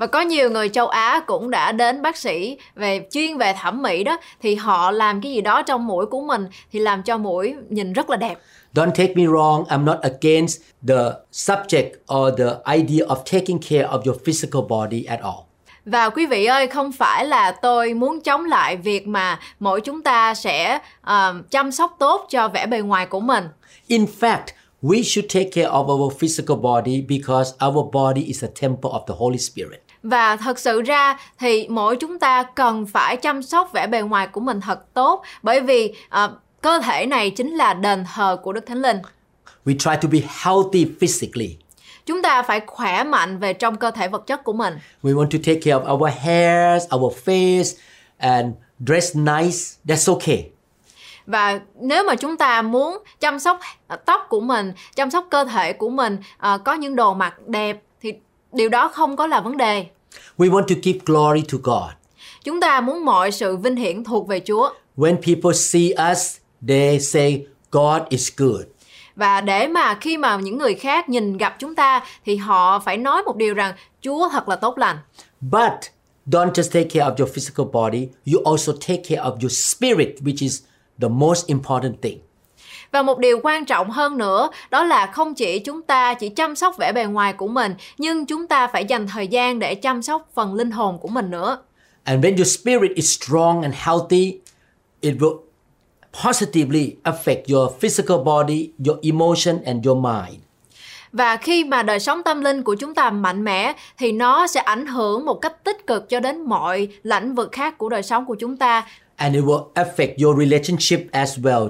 [0.00, 3.82] Và có nhiều người châu Á cũng đã đến bác sĩ về chuyên về thẩm
[3.82, 7.18] mỹ đó thì họ làm cái gì đó trong mũi của mình thì làm cho
[7.18, 8.38] mũi nhìn rất là đẹp.
[8.74, 13.88] Don't take me wrong, I'm not against the subject or the idea of taking care
[13.88, 15.38] of your physical body at all.
[15.84, 20.02] Và quý vị ơi, không phải là tôi muốn chống lại việc mà mỗi chúng
[20.02, 23.44] ta sẽ ờ, chăm sóc tốt cho vẻ bề ngoài của mình.
[23.86, 24.46] In fact,
[24.82, 29.06] we should take care of our physical body because our body is a temple of
[29.06, 29.89] the Holy Spirit.
[30.02, 34.26] Và thật sự ra thì mỗi chúng ta cần phải chăm sóc vẻ bề ngoài
[34.26, 38.52] của mình thật tốt bởi vì ờ, cơ thể này chính là đền thờ của
[38.52, 38.96] Đức Thánh Linh.
[39.64, 41.56] We try to be healthy physically.
[42.06, 44.78] Chúng ta phải khỏe mạnh về trong cơ thể vật chất của mình.
[45.02, 47.76] We want to take care of our hairs, our face,
[48.18, 48.54] and
[48.86, 49.58] dress nice.
[49.84, 50.50] That's okay.
[51.26, 53.60] Và nếu mà chúng ta muốn chăm sóc
[54.04, 57.82] tóc của mình, chăm sóc cơ thể của mình, ờ, có những đồ mặc đẹp
[58.52, 59.86] điều đó không có là vấn đề.
[60.38, 61.90] We want to give glory to God.
[62.44, 64.70] Chúng ta muốn mọi sự vinh hiển thuộc về Chúa.
[64.96, 66.36] When people see us,
[66.68, 68.62] they say, God is good.
[69.16, 72.96] và để mà khi mà những người khác nhìn gặp chúng ta thì họ phải
[72.96, 74.98] nói một điều rằng Chúa thật là tốt lành.
[75.40, 75.72] But
[76.26, 80.08] don't just take care of your physical body, you also take care of your spirit,
[80.20, 80.62] which is
[81.00, 82.18] the most important thing.
[82.92, 86.56] Và một điều quan trọng hơn nữa đó là không chỉ chúng ta chỉ chăm
[86.56, 90.02] sóc vẻ bề ngoài của mình nhưng chúng ta phải dành thời gian để chăm
[90.02, 91.58] sóc phần linh hồn của mình nữa.
[92.04, 94.38] And when your spirit is strong and healthy,
[95.00, 95.38] it will
[96.24, 100.40] positively affect your physical body, your emotion, and your mind.
[101.12, 104.60] Và khi mà đời sống tâm linh của chúng ta mạnh mẽ thì nó sẽ
[104.60, 108.26] ảnh hưởng một cách tích cực cho đến mọi lĩnh vực khác của đời sống
[108.26, 108.86] của chúng ta.
[109.16, 111.68] And it will affect your relationship as well.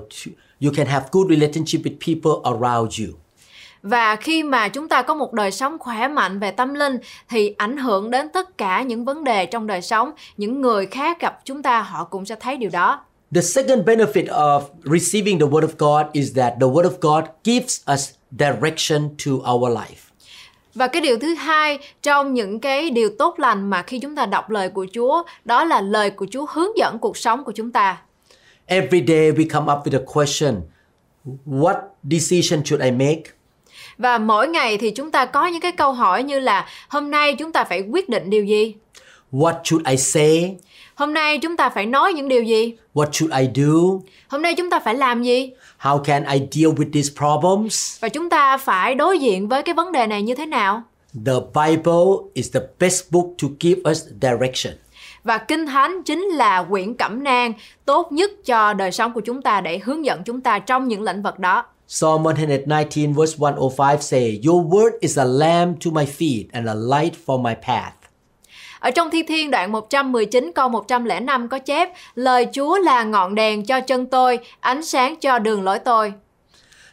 [0.63, 3.15] You can have good relationship with people around you.
[3.83, 7.55] Và khi mà chúng ta có một đời sống khỏe mạnh về tâm linh thì
[7.59, 11.41] ảnh hưởng đến tất cả những vấn đề trong đời sống, những người khác gặp
[11.45, 13.01] chúng ta họ cũng sẽ thấy điều đó.
[13.35, 17.25] The second benefit of receiving the Word of God is that the Word of God
[17.45, 20.11] gives us direction to our life.
[20.75, 24.27] Và cái điều thứ hai trong những cái điều tốt lành mà khi chúng ta
[24.27, 27.73] đọc lời của Chúa, đó là lời của Chúa hướng dẫn cuộc sống của chúng
[27.73, 28.03] ta.
[28.71, 30.63] Every day we come up with a question
[31.47, 31.77] What
[32.11, 33.23] decision should I make?
[33.99, 37.35] Và mỗi ngày thì chúng ta có những cái câu hỏi như là hôm nay
[37.35, 38.75] chúng ta phải quyết định điều gì?
[39.33, 40.57] What should I say?
[40.95, 42.75] Hôm nay chúng ta phải nói những điều gì?
[42.95, 43.73] What should I do?
[44.29, 45.51] Hôm nay chúng ta phải làm gì?
[45.81, 48.01] How can I deal with these problems?
[48.01, 50.83] Và chúng ta phải đối diện với cái vấn đề này như thế nào?
[51.27, 54.75] The Bible is the best book to give us direction.
[55.25, 57.53] Và Kinh Thánh chính là quyển cẩm nang
[57.85, 61.03] tốt nhất cho đời sống của chúng ta để hướng dẫn chúng ta trong những
[61.03, 61.65] lĩnh vực đó.
[61.89, 66.75] Psalm 119 verse 105 say, Your word is a lamp to my feet and a
[66.75, 67.95] light for my path.
[68.81, 73.65] Ở trong Thi Thiên đoạn 119 câu 105 có chép Lời Chúa là ngọn đèn
[73.65, 76.13] cho chân tôi, ánh sáng cho đường lối tôi.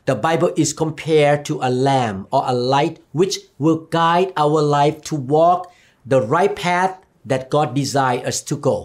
[0.05, 4.91] The Bible is compared to a lamp or a light which will guide our life
[5.11, 5.63] to walk
[6.11, 6.91] the right path
[7.29, 8.75] that God desires us to go.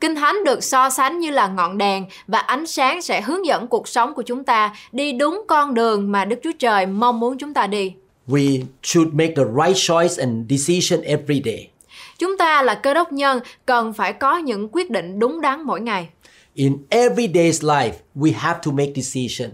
[0.00, 3.66] Kinh Thánh được so sánh như là ngọn đèn và ánh sáng sẽ hướng dẫn
[3.66, 7.38] cuộc sống của chúng ta đi đúng con đường mà Đức Chúa Trời mong muốn
[7.38, 7.92] chúng ta đi.
[8.28, 11.70] We should make the right choice and decision every day.
[12.18, 15.80] Chúng ta là cơ đốc nhân cần phải có những quyết định đúng đắn mỗi
[15.80, 16.08] ngày.
[16.54, 19.50] In every day's life, we have to make decision.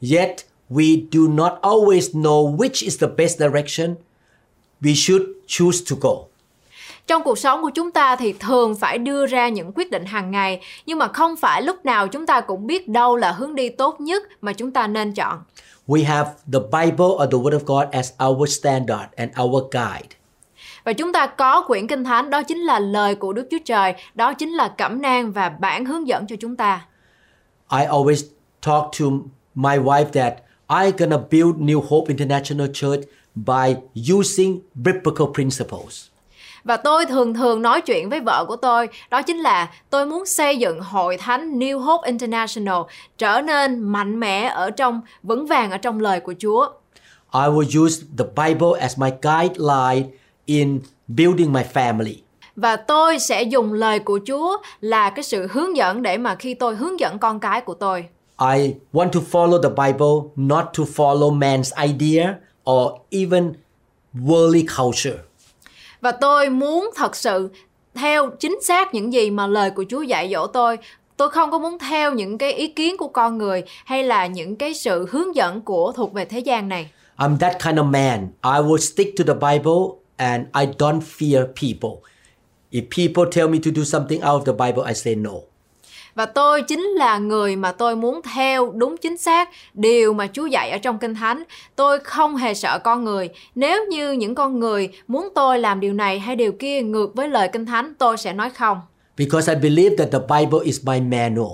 [0.00, 0.36] Yet,
[0.70, 3.94] we do not always know which is the best direction
[4.80, 6.27] we should choose to go.
[7.08, 10.30] Trong cuộc sống của chúng ta thì thường phải đưa ra những quyết định hàng
[10.30, 13.68] ngày, nhưng mà không phải lúc nào chúng ta cũng biết đâu là hướng đi
[13.68, 15.42] tốt nhất mà chúng ta nên chọn.
[15.86, 20.08] We have the Bible or the Word of God as our standard and our guide.
[20.84, 23.94] Và chúng ta có quyển Kinh Thánh, đó chính là lời của Đức Chúa Trời,
[24.14, 26.86] đó chính là cẩm nang và bản hướng dẫn cho chúng ta.
[27.70, 28.24] I always
[28.66, 29.06] talk to
[29.54, 30.34] my wife that
[30.68, 33.00] I'm gonna build New Hope International Church
[33.34, 33.76] by
[34.14, 36.07] using biblical principles.
[36.68, 40.26] Và tôi thường thường nói chuyện với vợ của tôi, đó chính là tôi muốn
[40.26, 42.76] xây dựng hội thánh New Hope International
[43.18, 46.68] trở nên mạnh mẽ ở trong vững vàng ở trong lời của Chúa.
[47.34, 50.08] I will use the Bible as my guideline
[50.46, 52.14] in building my family.
[52.56, 56.54] Và tôi sẽ dùng lời của Chúa là cái sự hướng dẫn để mà khi
[56.54, 58.04] tôi hướng dẫn con cái của tôi.
[58.40, 62.34] I want to follow the Bible, not to follow man's idea
[62.70, 63.52] or even
[64.14, 65.27] worldly culture.
[66.00, 67.50] Và tôi muốn thật sự
[67.94, 70.78] theo chính xác những gì mà lời của Chúa dạy dỗ tôi.
[71.16, 74.56] Tôi không có muốn theo những cái ý kiến của con người hay là những
[74.56, 76.90] cái sự hướng dẫn của thuộc về thế gian này.
[77.16, 78.28] I'm that kind of man.
[78.42, 82.08] I will stick to the Bible and I don't fear people.
[82.70, 85.47] If people tell me to do something out of the Bible, I say no.
[86.18, 90.46] Và tôi chính là người mà tôi muốn theo đúng chính xác điều mà Chúa
[90.46, 91.42] dạy ở trong Kinh Thánh.
[91.76, 93.28] Tôi không hề sợ con người.
[93.54, 97.28] Nếu như những con người muốn tôi làm điều này hay điều kia ngược với
[97.28, 98.80] lời Kinh Thánh, tôi sẽ nói không.
[99.16, 101.52] Because I believe that the Bible is my manual.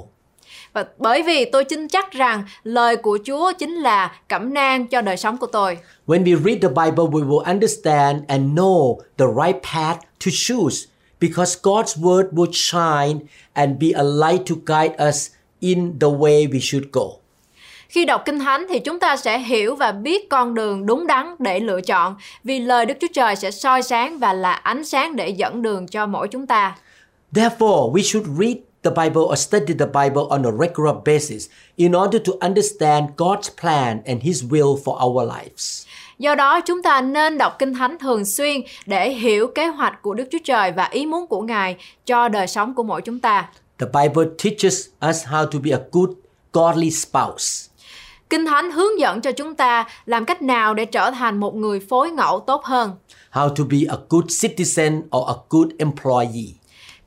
[0.72, 5.00] Và bởi vì tôi tin chắc rằng lời của Chúa chính là cẩm nang cho
[5.00, 5.78] đời sống của tôi.
[6.06, 10.93] When we read the Bible, we will understand and know the right path to choose
[11.24, 13.20] because God's word will shine
[13.54, 17.06] and be a light to guide us in the way we should go.
[17.88, 21.34] Khi đọc Kinh Thánh thì chúng ta sẽ hiểu và biết con đường đúng đắn
[21.38, 25.16] để lựa chọn vì lời Đức Chúa Trời sẽ soi sáng và là ánh sáng
[25.16, 26.76] để dẫn đường cho mỗi chúng ta.
[27.32, 31.92] Therefore, we should read the Bible or study the Bible on a regular basis in
[31.92, 35.86] order to understand God's plan and His will for our lives.
[36.18, 40.14] Do đó chúng ta nên đọc Kinh Thánh thường xuyên để hiểu kế hoạch của
[40.14, 43.48] Đức Chúa Trời và ý muốn của Ngài cho đời sống của mỗi chúng ta.
[43.78, 46.10] The Bible teaches us how to be a good,
[46.52, 47.70] godly spouse.
[48.30, 51.80] Kinh Thánh hướng dẫn cho chúng ta làm cách nào để trở thành một người
[51.88, 52.92] phối ngẫu tốt hơn.
[53.34, 56.54] how to be a good citizen or a good employee.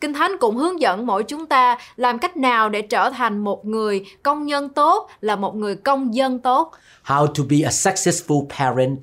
[0.02, 3.66] Kinh Thánh cũng hướng dẫn mỗi chúng ta làm cách nào để trở thành một
[3.66, 6.72] người công nhân tốt, là một người công dân tốt.
[7.06, 9.00] How to be a successful parent.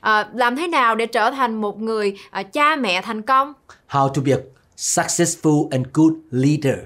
[0.00, 3.52] À, làm thế nào để trở thành một người à, cha mẹ thành công
[3.90, 4.38] How to be a
[4.76, 6.78] successful and good leader.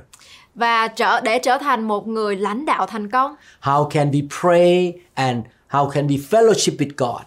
[0.55, 4.93] và trở để trở thành một người lãnh đạo thành công How can we pray
[5.14, 7.22] and how can we fellowship with God?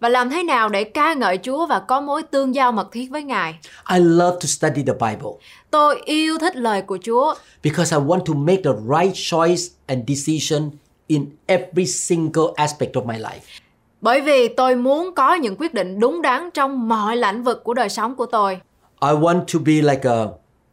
[0.00, 3.10] Và làm thế nào để ca ngợi Chúa và có mối tương giao mật thiết
[3.10, 3.58] với Ngài.
[3.92, 5.30] I love to study the Bible
[5.70, 10.02] Tôi yêu thích lời của Chúa because I want to make the right choice and
[10.08, 10.70] decision
[11.06, 13.40] in every single aspect of my life.
[14.00, 17.74] bởi vì tôi muốn có những quyết định đúng đắn trong mọi lĩnh vực của
[17.74, 18.54] đời sống của tôi.
[19.02, 20.26] I want to be like a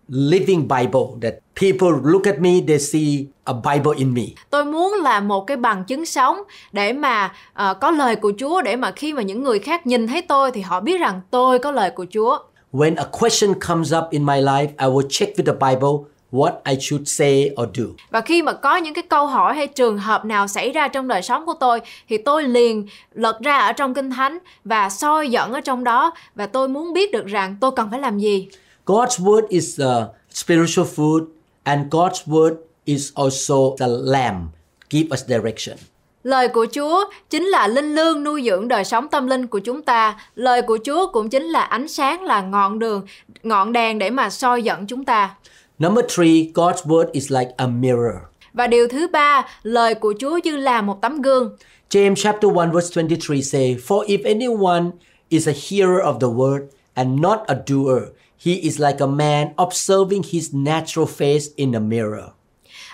[0.08, 4.24] living Bible that people look at me, they see a Bible in me.
[4.50, 6.38] Tôi muốn là một cái bằng chứng sống
[6.72, 10.08] để mà ờ, có lời của Chúa để mà khi mà những người khác nhìn
[10.08, 12.38] thấy tôi thì họ biết rằng tôi có lời của Chúa.
[12.74, 16.52] When a question comes up in my life, I will check with the Bible what
[16.66, 17.84] I should say or do.
[18.10, 21.08] Và khi mà có những cái câu hỏi hay trường hợp nào xảy ra trong
[21.08, 21.80] đời sống của tôi
[22.10, 26.12] thì tôi liền lật ra ở trong Kinh Thánh và soi dẫn ở trong đó
[26.36, 28.48] và tôi muốn biết được rằng tôi cần phải làm gì.
[28.86, 31.26] God's word is a spiritual food,
[31.68, 32.56] and God's word
[32.86, 34.52] is also the lamb,
[34.90, 35.78] give us direction.
[36.24, 39.82] Lời của Chúa chính là linh lương nuôi dưỡng đời sống tâm linh của chúng
[39.82, 40.20] ta.
[40.36, 43.06] Lời của Chúa cũng chính là ánh sáng, là ngọn đường,
[43.44, 45.36] ngọn đèn để mà soi dẫn chúng ta.
[45.80, 48.16] Number three, God's word is like a mirror.
[48.54, 51.58] Và điều thứ ba, lời của Chúa như là một tấm gương.
[51.90, 54.86] James chapter 1 verse 23 say, For if anyone
[55.30, 56.62] is a hearer of the word
[56.94, 58.02] and not a doer,
[58.46, 62.24] he is like a man observing his natural face in a mirror.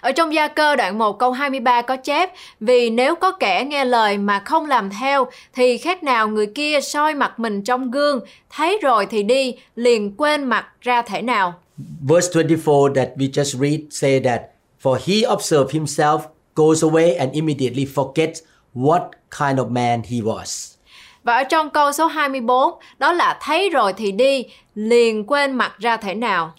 [0.01, 2.29] Ở trong Gia Cơ đoạn 1 câu 23 có chép
[2.59, 6.79] Vì nếu có kẻ nghe lời mà không làm theo Thì khác nào người kia
[6.81, 8.19] soi mặt mình trong gương
[8.49, 11.53] Thấy rồi thì đi, liền quên mặt ra thể nào
[12.01, 14.41] Verse 24 that we just read say that,
[14.81, 16.19] For he observed himself,
[16.55, 18.41] goes away and immediately forgets
[18.73, 20.72] what kind of man he was.
[21.23, 24.45] Và ở trong câu số 24 Đó là thấy rồi thì đi,
[24.75, 26.53] liền quên mặt ra thể nào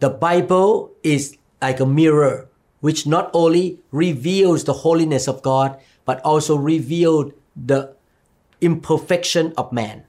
[0.00, 2.32] The Bible is like a mirror
[2.82, 5.70] which not only reveals the holiness of God
[6.06, 7.32] but also revealed
[7.68, 7.76] the
[8.60, 10.00] imperfection of man.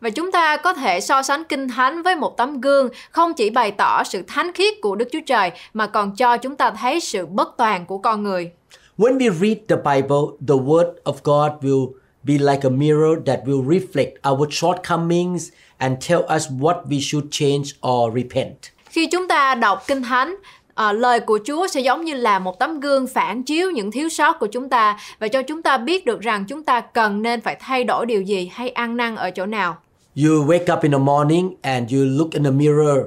[0.00, 3.50] Và chúng ta có thể so sánh Kinh Thánh với một tấm gương không chỉ
[3.50, 7.00] bày tỏ sự thánh khiết của Đức Chúa Trời mà còn cho chúng ta thấy
[7.00, 8.50] sự bất toàn của con người.
[8.98, 11.92] When we read the Bible, the word of God will
[12.26, 15.48] be like a mirror that will reflect our shortcomings
[15.78, 18.56] and tell us what we should change or repent.
[18.90, 20.36] Khi chúng ta đọc Kinh Thánh,
[20.74, 24.08] ờ, lời của Chúa sẽ giống như là một tấm gương phản chiếu những thiếu
[24.08, 27.40] sót của chúng ta và cho chúng ta biết được rằng chúng ta cần nên
[27.40, 29.76] phải thay đổi điều gì hay ăn năn ở chỗ nào.
[30.16, 32.98] You wake up in the morning and you look in the mirror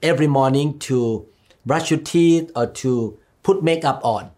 [0.00, 0.96] every morning to
[1.64, 2.90] brush your teeth or to
[3.44, 4.33] put makeup on.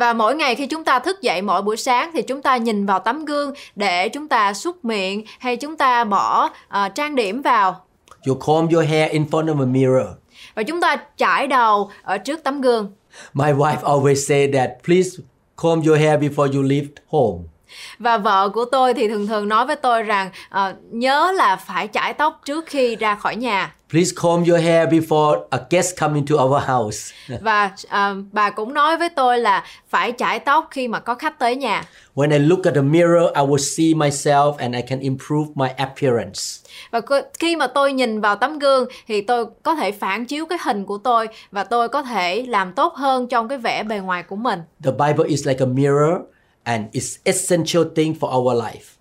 [0.00, 2.86] Và mỗi ngày khi chúng ta thức dậy mỗi buổi sáng thì chúng ta nhìn
[2.86, 7.42] vào tấm gương để chúng ta súc miệng hay chúng ta bỏ ờ, trang điểm
[7.42, 7.84] vào
[8.26, 10.06] You comb your hair in front of a mirror.
[10.54, 12.92] và chúng ta chải đầu ở trước tấm gương.
[13.34, 15.10] My wife always say that please
[15.56, 17.38] comb your hair before you leave home.
[17.98, 21.88] Và vợ của tôi thì thường thường nói với tôi rằng ờ, nhớ là phải
[21.92, 23.74] chải tóc trước khi ra khỏi nhà.
[23.90, 27.14] Please comb your hair before a guest come into our house.
[27.40, 31.38] Và ờ, bà cũng nói với tôi là phải chải tóc khi mà có khách
[31.38, 31.84] tới nhà.
[32.14, 35.68] When I look at the mirror, I will see myself and I can improve my
[35.76, 36.40] appearance.
[36.90, 37.00] Và
[37.38, 40.84] khi mà tôi nhìn vào tấm gương thì tôi có thể phản chiếu cái hình
[40.84, 44.36] của tôi và tôi có thể làm tốt hơn trong cái vẻ bề ngoài của
[44.36, 44.60] mình.
[44.84, 46.14] The Bible is like a mirror
[46.62, 48.99] and it's essential thing for our life.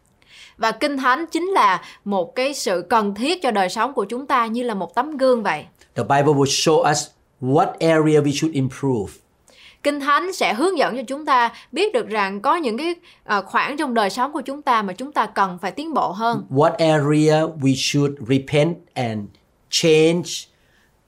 [0.59, 4.25] Và Kinh Thánh chính là một cái sự cần thiết cho đời sống của chúng
[4.25, 5.65] ta như là một tấm gương vậy.
[5.95, 7.07] The Bible will show us
[7.41, 9.13] what area we should improve.
[9.83, 13.41] Kinh Thánh sẽ hướng dẫn cho chúng ta biết được rằng có những cái ờ,
[13.41, 16.45] khoảng trong đời sống của chúng ta mà chúng ta cần phải tiến bộ hơn.
[16.49, 19.19] What area we should repent and
[19.69, 20.29] change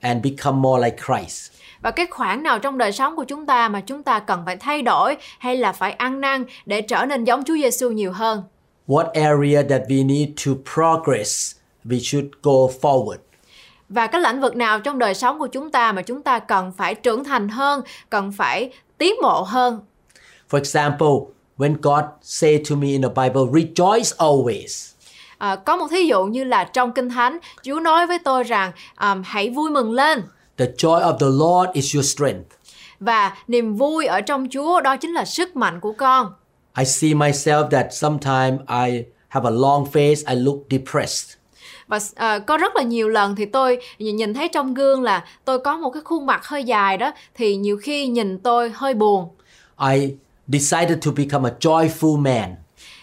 [0.00, 1.52] and become more like Christ.
[1.82, 4.56] Và cái khoảng nào trong đời sống của chúng ta mà chúng ta cần phải
[4.56, 8.42] thay đổi hay là phải ăn năn để trở nên giống Chúa Giêsu nhiều hơn.
[8.88, 11.54] What area that we need to progress,
[11.84, 13.16] we should go forward.
[13.88, 16.72] Và cái lĩnh vực nào trong đời sống của chúng ta mà chúng ta cần
[16.76, 19.80] phải trưởng thành hơn, cần phải tiến bộ hơn.
[20.50, 21.08] For example,
[21.58, 24.92] when God say to me in the Bible, rejoice always.
[25.38, 28.72] À, có một thí dụ như là trong Kinh Thánh, Chúa nói với tôi rằng
[29.00, 30.22] um, hãy vui mừng lên
[30.56, 32.48] The joy of the Lord is your strength.
[33.00, 36.32] và niềm vui ở trong Chúa đó chính là sức mạnh của con.
[36.78, 41.36] I see myself that sometimes I have a long face, I look depressed.
[41.86, 45.58] và à, có rất là nhiều lần thì tôi nhìn thấy trong gương là tôi
[45.58, 49.28] có một cái khuôn mặt hơi dài đó thì nhiều khi nhìn tôi hơi buồn
[49.92, 50.14] I
[50.48, 52.54] decided to become a joyful man.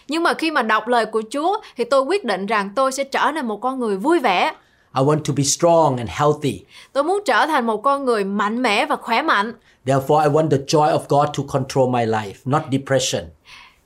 [0.08, 3.04] nhưng mà khi mà đọc lời của Chúa thì tôi quyết định rằng tôi sẽ
[3.04, 4.52] trở nên một con người vui vẻ
[4.96, 6.60] I want to be strong and healthy.
[6.92, 9.52] tôi muốn trở thành một con người mạnh mẽ và khỏe mạnh
[9.86, 13.24] Therefore, I want the joy of God to control my life, not depression.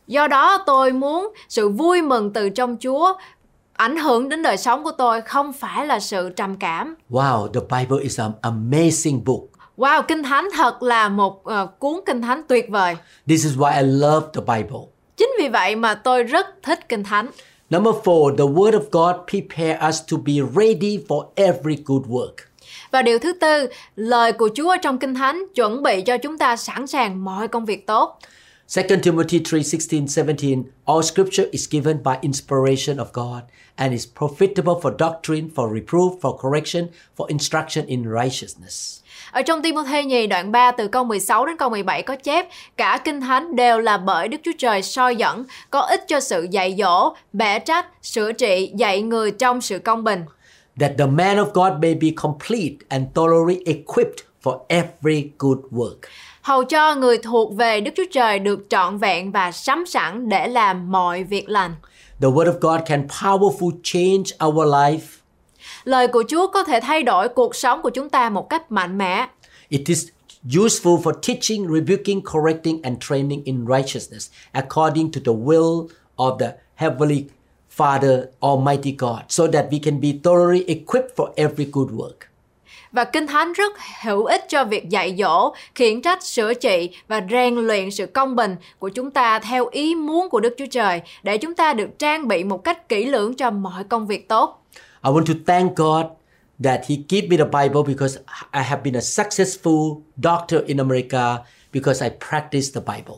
[0.06, 3.14] do đó tôi muốn sự vui mừng từ trong Chúa
[3.72, 7.60] ảnh hưởng đến đời sống của tôi không phải là sự trầm cảm Wow, the
[7.60, 9.40] Bible is an amazing book.
[9.76, 12.96] Wow, Kinh Thánh thật là một ờ, cuốn Kinh Thánh tuyệt vời.
[13.28, 14.80] This is why I love the Bible.
[15.16, 17.26] Chính vì vậy mà tôi rất thích Kinh Thánh.
[17.70, 22.34] Number four, the Word of God prepare us to be ready for every good work.
[22.90, 26.56] Và điều thứ tư, lời của Chúa trong Kinh Thánh chuẩn bị cho chúng ta
[26.56, 28.18] sẵn sàng mọi công việc tốt.
[28.76, 33.42] 2 Timothy 3 16, 17 All scripture is given by inspiration of God
[33.76, 39.03] and is profitable for doctrine, for reproof, for correction, for instruction in righteousness.
[39.34, 43.00] Ở trong Timothy nhì đoạn 3 từ câu 16 đến câu 17 có chép Cả
[43.04, 46.74] Kinh Thánh đều là bởi Đức Chúa Trời soi dẫn, có ích cho sự dạy
[46.78, 50.24] dỗ, bẻ trách, sửa trị, dạy người trong sự công bình.
[50.80, 55.96] That the man of God may be complete and thoroughly equipped for every good work.
[56.42, 60.48] Hầu cho người thuộc về Đức Chúa Trời được trọn vẹn và sắm sẵn để
[60.48, 61.74] làm mọi việc lành.
[62.20, 65.23] The Word of God can powerful change our life.
[65.84, 68.98] Lời của Chúa có thể thay đổi cuộc sống của chúng ta một cách mạnh
[68.98, 69.26] mẽ.
[69.68, 70.08] It is
[70.50, 76.52] useful for teaching, rebuking, correcting, and training in righteousness according to the will of the
[76.74, 77.24] Heavenly
[77.76, 82.28] Father, Almighty God, so that we can be thoroughly equipped for every good work.
[82.92, 83.72] Và Kinh Thánh rất
[84.02, 88.36] hữu ích cho việc dạy dỗ, khiển trách, sửa trị và rèn luyện sự công
[88.36, 91.98] bình của chúng ta theo ý muốn của Đức Chúa Trời để chúng ta được
[91.98, 94.60] trang bị một cách kỹ lưỡng cho mọi công việc tốt.
[95.04, 96.06] I want to thank God
[96.64, 98.18] that He gave me the Bible because
[98.52, 103.14] I have been a successful doctor in America because I practice the Bible.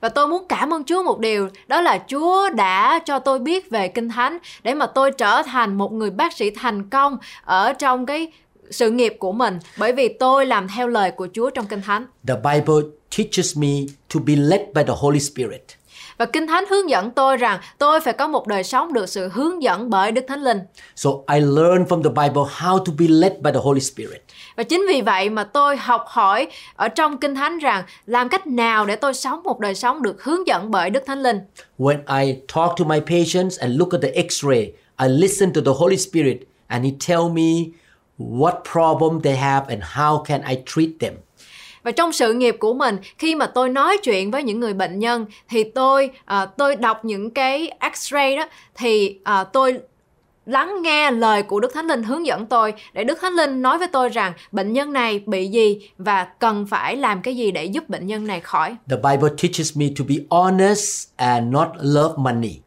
[0.00, 3.70] Và tôi muốn cảm ơn Chúa một điều, đó là Chúa đã cho tôi biết
[3.70, 7.72] về Kinh Thánh để mà tôi trở thành một người bác sĩ thành công ở
[7.72, 8.32] trong cái
[8.70, 12.06] sự nghiệp của mình bởi vì tôi làm theo lời của Chúa trong Kinh Thánh.
[12.28, 13.68] The Bible teaches me
[14.14, 15.62] to be led by the Holy Spirit.
[16.22, 19.28] Và Kinh Thánh hướng dẫn tôi rằng tôi phải có một đời sống được sự
[19.32, 20.58] hướng dẫn bởi Đức Thánh Linh.
[20.96, 24.22] So I learned from the Bible how to be led by the Holy Spirit.
[24.56, 26.46] Và chính vì vậy mà tôi học hỏi
[26.76, 30.22] ở trong Kinh Thánh rằng làm cách nào để tôi sống một đời sống được
[30.24, 31.38] hướng dẫn bởi Đức Thánh Linh.
[31.78, 35.72] When I talk to my patients and look at the x-ray, I listen to the
[35.78, 37.52] Holy Spirit and he tell me
[38.18, 41.14] what problem they have and how can I treat them.
[41.82, 44.98] Và trong sự nghiệp của mình, khi mà tôi nói chuyện với những người bệnh
[44.98, 49.78] nhân thì tôi à, tôi đọc những cái X-ray đó thì à, tôi
[50.46, 53.78] lắng nghe lời của Đức Thánh Linh hướng dẫn tôi để Đức Thánh Linh nói
[53.78, 57.64] với tôi rằng bệnh nhân này bị gì và cần phải làm cái gì để
[57.64, 58.76] giúp bệnh nhân này khỏi.
[58.90, 62.58] The Bible teaches me to be honest and not love money.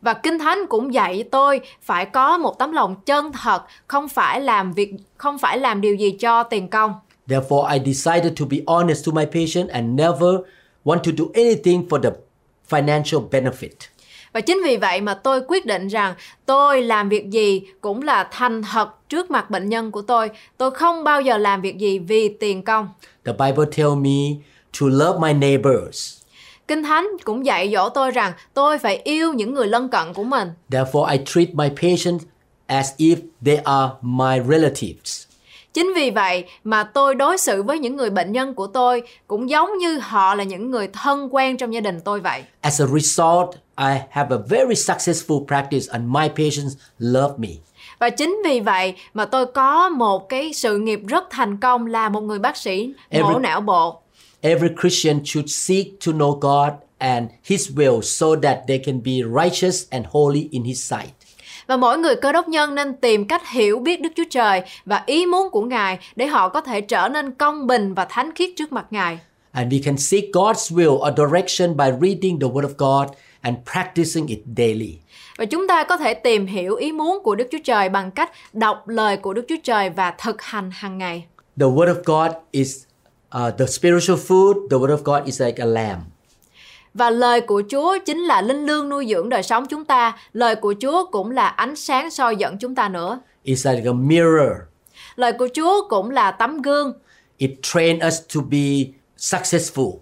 [0.00, 4.40] Và Kinh Thánh cũng dạy tôi phải có một tấm lòng chân thật, không phải
[4.40, 6.94] làm việc không phải làm điều gì cho tiền công.
[7.28, 10.38] Therefore, I decided to be honest to my patient and never
[10.84, 12.10] want to do anything for the
[12.68, 13.88] financial benefit.
[14.32, 16.14] Và chính vì vậy mà tôi quyết định rằng
[16.46, 20.30] tôi làm việc gì cũng là thành thật trước mặt bệnh nhân của tôi.
[20.56, 22.88] Tôi không bao giờ làm việc gì vì tiền công.
[23.24, 24.42] The Bible tell me
[24.80, 26.16] to love my neighbors.
[26.68, 30.24] Kinh Thánh cũng dạy dỗ tôi rằng tôi phải yêu những người lân cận của
[30.24, 30.48] mình.
[30.70, 32.24] Therefore, I treat my patients
[32.66, 35.25] as if they are my relatives.
[35.76, 39.50] Chính vì vậy mà tôi đối xử với những người bệnh nhân của tôi cũng
[39.50, 42.42] giống như họ là những người thân quen trong gia đình tôi vậy.
[42.60, 47.48] As a result, I have a very successful practice and my patients love me.
[47.98, 52.08] Và chính vì vậy mà tôi có một cái sự nghiệp rất thành công là
[52.08, 54.00] một người bác sĩ mổ Every- não bộ.
[54.40, 59.12] Every Christian should seek to know God and His will so that they can be
[59.42, 61.15] righteous and holy in His sight.
[61.66, 65.02] Và mỗi người cơ đốc nhân nên tìm cách hiểu biết Đức Chúa Trời và
[65.06, 68.50] ý muốn của Ngài để họ có thể trở nên công bình và thánh khiết
[68.56, 69.18] trước mặt Ngài.
[69.52, 73.56] And we can seek God's will or direction by reading the Word of God and
[73.72, 74.98] practicing it daily.
[75.38, 78.30] Và chúng ta có thể tìm hiểu ý muốn của Đức Chúa Trời bằng cách
[78.52, 81.24] đọc lời của Đức Chúa Trời và thực hành hàng ngày.
[81.60, 82.84] The Word of God is
[83.36, 84.68] uh, the spiritual food.
[84.70, 86.00] The Word of God is like a lamb.
[86.96, 90.16] Và lời của Chúa chính là linh lương nuôi dưỡng đời sống chúng ta.
[90.32, 93.20] Lời của Chúa cũng là ánh sáng soi dẫn chúng ta nữa.
[93.44, 94.52] It's like a mirror.
[95.16, 96.92] Lời của Chúa cũng là tấm gương.
[97.38, 98.84] It trains us to be
[99.18, 99.92] successful.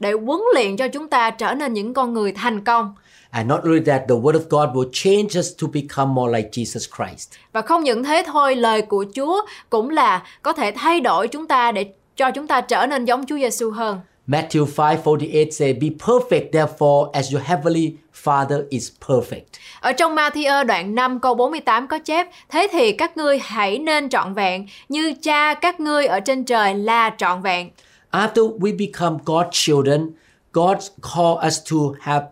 [0.00, 2.94] để huấn luyện cho chúng ta trở nên những con người thành công.
[3.30, 6.48] And not only that, the Word of God will change us to become more like
[6.52, 7.30] Jesus Christ.
[7.52, 11.46] Và không những thế thôi, lời của Chúa cũng là có thể thay đổi chúng
[11.46, 11.86] ta để
[12.16, 14.00] cho chúng ta trở nên giống Chúa Giêsu hơn.
[14.26, 20.64] Matthew 5:48 say, "Be perfect therefore as your heavenly Father is perfect." Ở trong Matthew
[20.64, 25.14] đoạn 5 câu 48 có chép Thế thì các ngươi hãy nên trọn vẹn Như
[25.22, 27.70] cha các ngươi ở trên trời là trọn vẹn
[28.10, 30.10] After we become God's children,
[30.52, 30.76] God
[31.14, 32.26] call us to have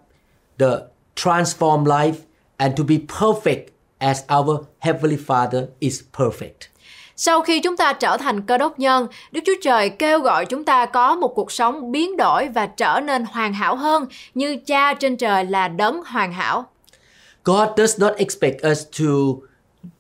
[0.59, 0.77] the
[1.17, 2.17] transformed life
[2.57, 6.70] and to be perfect as our heavenly Father is perfect.
[7.23, 10.65] Sau khi chúng ta trở thành cơ đốc nhân Đức Chúa Trời kêu gọi chúng
[10.65, 14.95] ta có một cuộc sống biến đổi Và trở nên hoàn hảo hơn Như cha
[14.95, 16.67] trên trời là đấng hoàn hảo
[17.45, 19.07] God does not expect us to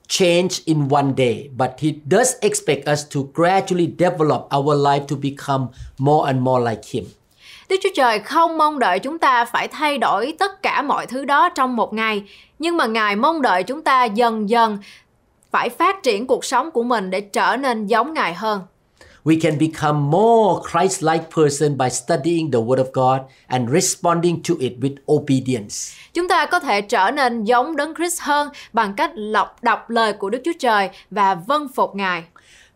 [0.08, 5.16] change in one day, but He does expect us to gradually develop our life to
[5.22, 5.66] become
[5.98, 7.04] more and more like Him.
[7.68, 11.24] Đức Chúa Trời không mong đợi chúng ta phải thay đổi tất cả mọi thứ
[11.24, 12.22] đó trong một ngày,
[12.58, 14.78] nhưng mà Ngài mong đợi chúng ta dần dần
[15.50, 18.60] phải phát triển cuộc sống của mình để trở nên giống Ngài hơn.
[19.24, 24.54] We can become more Christ-like person by studying the Word of God and responding to
[24.58, 25.74] it with obedience.
[26.14, 30.12] Chúng ta có thể trở nên giống Đấng Christ hơn bằng cách lọc đọc lời
[30.12, 32.24] của Đức Chúa Trời và vâng phục Ngài.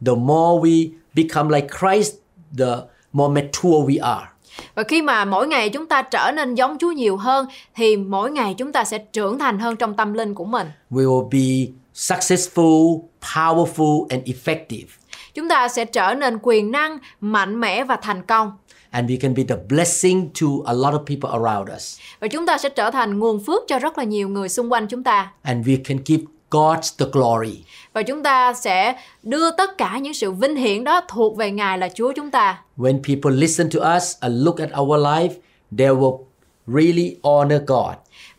[0.07, 2.15] The more we become like Christ,
[2.59, 2.77] the
[3.13, 4.27] more mature we are.
[4.75, 8.31] Và khi mà mỗi ngày chúng ta trở nên giống Chúa nhiều hơn thì mỗi
[8.31, 10.67] ngày chúng ta sẽ trưởng thành hơn trong tâm linh của mình.
[10.91, 14.87] We will be successful, powerful, and effective.
[15.35, 18.53] Chúng ta sẽ trở nên quyền năng, mạnh mẽ và thành công.
[18.91, 21.99] And we can be the blessing to a lot of people around us.
[22.21, 24.87] Và chúng ta sẽ trở thành nguồn phước cho rất là nhiều người xung quanh
[24.87, 25.33] chúng ta.
[25.43, 27.65] And we can give God the glory.
[27.93, 31.79] Và chúng ta sẽ đưa tất cả những sự vinh hiển đó thuộc về Ngài
[31.79, 32.63] là Chúa chúng ta.
[32.77, 35.33] When people listen to us and look at our life,
[35.79, 36.19] they will
[36.67, 37.95] really honor God.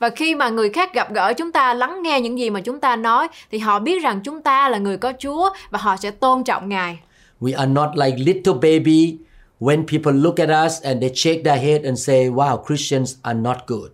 [0.05, 2.79] Và khi mà người khác gặp gỡ chúng ta lắng nghe những gì mà chúng
[2.79, 6.11] ta nói thì họ biết rằng chúng ta là người có Chúa và họ sẽ
[6.11, 6.99] tôn trọng Ngài.
[7.41, 9.17] We are not like little baby
[9.59, 13.39] when people look at us and they shake their head and say, wow, Christians are
[13.39, 13.89] not good.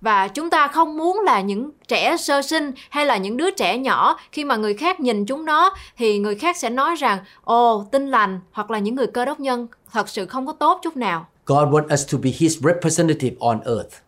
[0.00, 3.78] Và chúng ta không muốn là những trẻ sơ sinh hay là những đứa trẻ
[3.78, 7.86] nhỏ khi mà người khác nhìn chúng nó thì người khác sẽ nói rằng ồ
[7.92, 10.96] tin lành hoặc là những người cơ đốc nhân thật sự không có tốt chút
[10.96, 11.26] nào.
[11.46, 14.03] God wants us to be His representative on earth.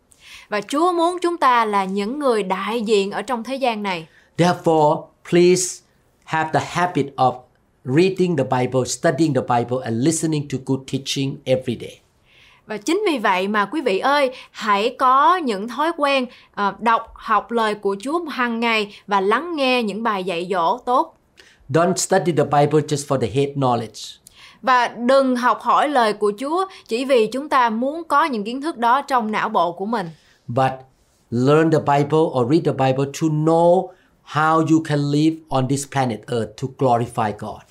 [0.49, 4.07] Và Chúa muốn chúng ta là những người đại diện ở trong thế gian này.
[4.39, 5.83] Therefore, please
[6.25, 7.35] have the habit of
[7.85, 12.01] reading the Bible, studying the Bible, and listening to good teaching every day.
[12.67, 17.13] Và chính vì vậy mà quý vị ơi, hãy có những thói quen ờ, đọc
[17.15, 21.17] học lời của Chúa hàng ngày và lắng nghe những bài dạy dỗ tốt.
[21.69, 24.19] Don't study the Bible just for the head knowledge.
[24.63, 28.61] Và đừng học hỏi lời của Chúa chỉ vì chúng ta muốn có những kiến
[28.63, 30.11] thức đó trong não bộ của mình.
[30.49, 30.73] But
[31.31, 33.91] learn the Bible or read the Bible to know
[34.23, 37.63] how you can live on this planet Earth to glorify God.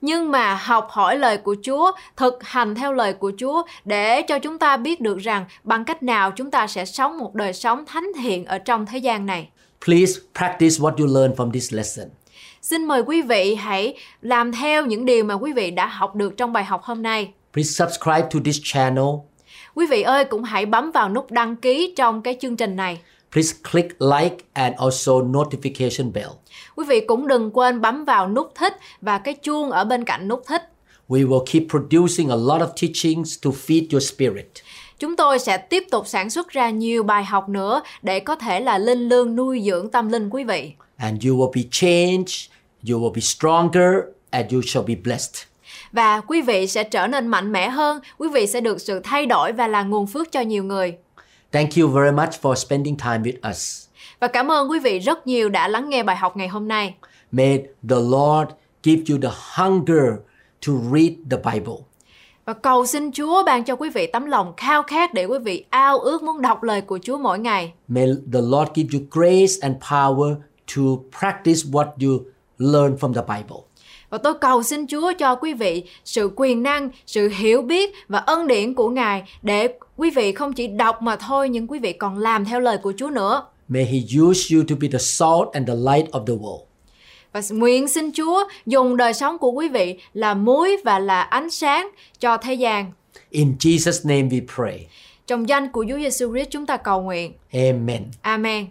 [0.00, 4.38] Nhưng mà học hỏi lời của Chúa, thực hành theo lời của Chúa để cho
[4.38, 7.84] chúng ta biết được rằng bằng cách nào chúng ta sẽ sống một đời sống
[7.86, 9.48] thánh thiện ở trong thế gian này.
[9.84, 12.08] Please practice what you learn from this lesson.
[12.62, 16.36] Xin mời quý vị hãy làm theo những điều mà quý vị đã học được
[16.36, 17.32] trong bài học hôm nay.
[17.52, 19.04] Please subscribe to this channel.
[19.74, 23.00] Quý vị ơi cũng hãy bấm vào nút đăng ký trong cái chương trình này.
[23.32, 26.30] Please click like and also notification bell.
[26.76, 30.28] Quý vị cũng đừng quên bấm vào nút thích và cái chuông ở bên cạnh
[30.28, 30.62] nút thích.
[31.08, 34.46] We will keep producing a lot of teachings to feed your spirit.
[34.98, 38.60] Chúng tôi sẽ tiếp tục sản xuất ra nhiều bài học nữa để có thể
[38.60, 40.72] là linh lương nuôi dưỡng tâm linh quý vị.
[40.96, 42.50] And you will be changed,
[42.90, 43.94] you will be stronger,
[44.30, 45.49] and you shall be blessed.
[45.92, 49.26] Và quý vị sẽ trở nên mạnh mẽ hơn, quý vị sẽ được sự thay
[49.26, 50.96] đổi và là nguồn phước cho nhiều người.
[51.52, 53.86] Thank you very much for spending time with us.
[54.20, 56.94] Và cảm ơn quý vị rất nhiều đã lắng nghe bài học ngày hôm nay.
[57.32, 58.50] May the Lord
[58.82, 60.04] give you the hunger
[60.66, 61.74] to read the Bible.
[62.44, 65.64] Và cầu xin Chúa ban cho quý vị tấm lòng khao khát để quý vị
[65.70, 67.72] ao ước muốn đọc lời của Chúa mỗi ngày.
[67.88, 70.34] May the Lord give you grace and power
[70.76, 70.82] to
[71.20, 72.20] practice what you
[72.58, 73.69] learn from the Bible.
[74.10, 78.18] Và tôi cầu xin Chúa cho quý vị sự quyền năng, sự hiểu biết và
[78.18, 81.92] ân điển của Ngài để quý vị không chỉ đọc mà thôi nhưng quý vị
[81.92, 83.42] còn làm theo lời của Chúa nữa.
[83.68, 86.62] May He use you to be the salt and the light of the world.
[87.32, 91.50] Và nguyện xin Chúa dùng đời sống của quý vị là muối và là ánh
[91.50, 91.90] sáng
[92.20, 92.92] cho thế gian.
[93.30, 94.86] In Jesus' name we pray.
[95.26, 97.32] Trong danh của Chúa Giêsu Christ chúng ta cầu nguyện.
[97.52, 98.04] Amen.
[98.22, 98.66] Amen.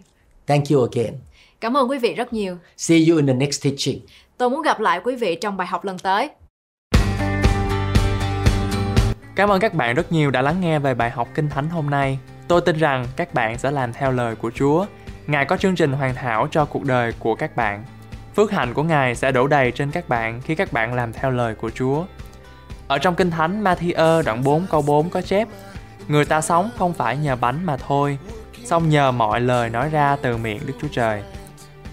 [0.46, 1.14] Thank you again.
[1.60, 2.56] Cảm ơn quý vị rất nhiều.
[2.76, 4.00] See you in the next teaching.
[4.40, 6.30] Tôi muốn gặp lại quý vị trong bài học lần tới.
[9.36, 11.90] Cảm ơn các bạn rất nhiều đã lắng nghe về bài học Kinh Thánh hôm
[11.90, 12.18] nay.
[12.48, 14.86] Tôi tin rằng các bạn sẽ làm theo lời của Chúa.
[15.26, 17.84] Ngài có chương trình hoàn hảo cho cuộc đời của các bạn.
[18.36, 21.30] Phước hạnh của Ngài sẽ đổ đầy trên các bạn khi các bạn làm theo
[21.30, 22.04] lời của Chúa.
[22.88, 25.48] Ở trong Kinh Thánh Matthew đoạn 4 câu 4 có chép
[26.08, 28.18] Người ta sống không phải nhờ bánh mà thôi,
[28.64, 31.22] song nhờ mọi lời nói ra từ miệng Đức Chúa Trời.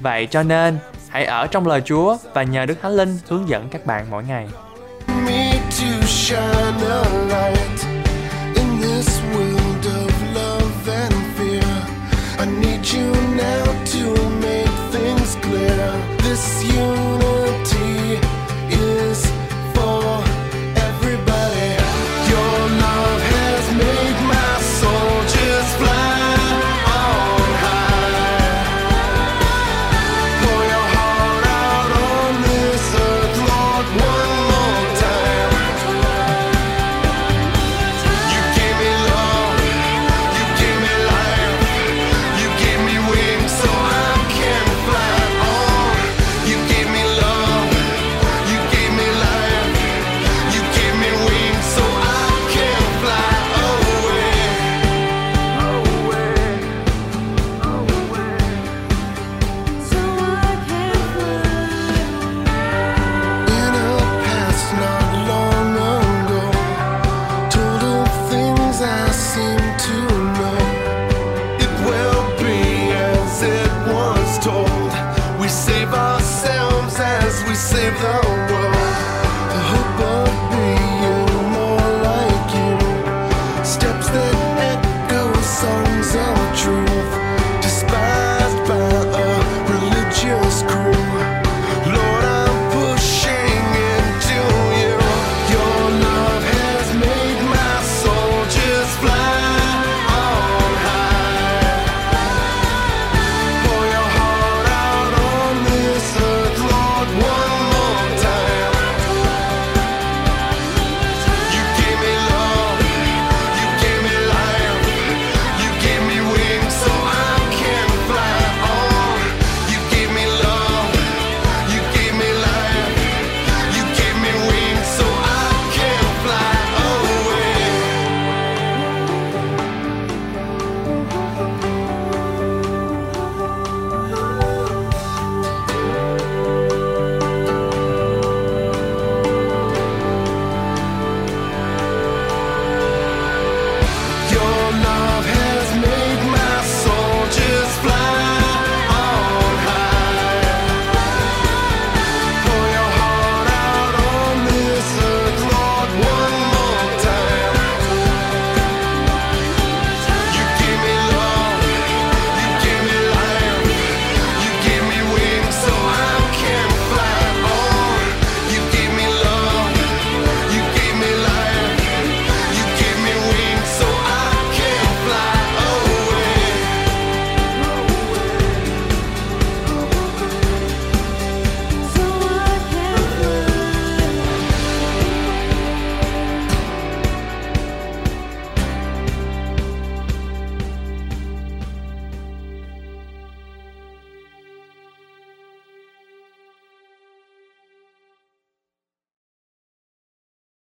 [0.02, 0.78] Vậy cho nên,
[1.10, 4.24] hãy ở trong lời Chúa và nhờ Đức Thánh Linh hướng dẫn các bạn mỗi
[4.24, 4.48] ngày.
[10.86, 11.28] this.
[12.40, 15.92] I need you now to make things clear.
[16.24, 16.64] This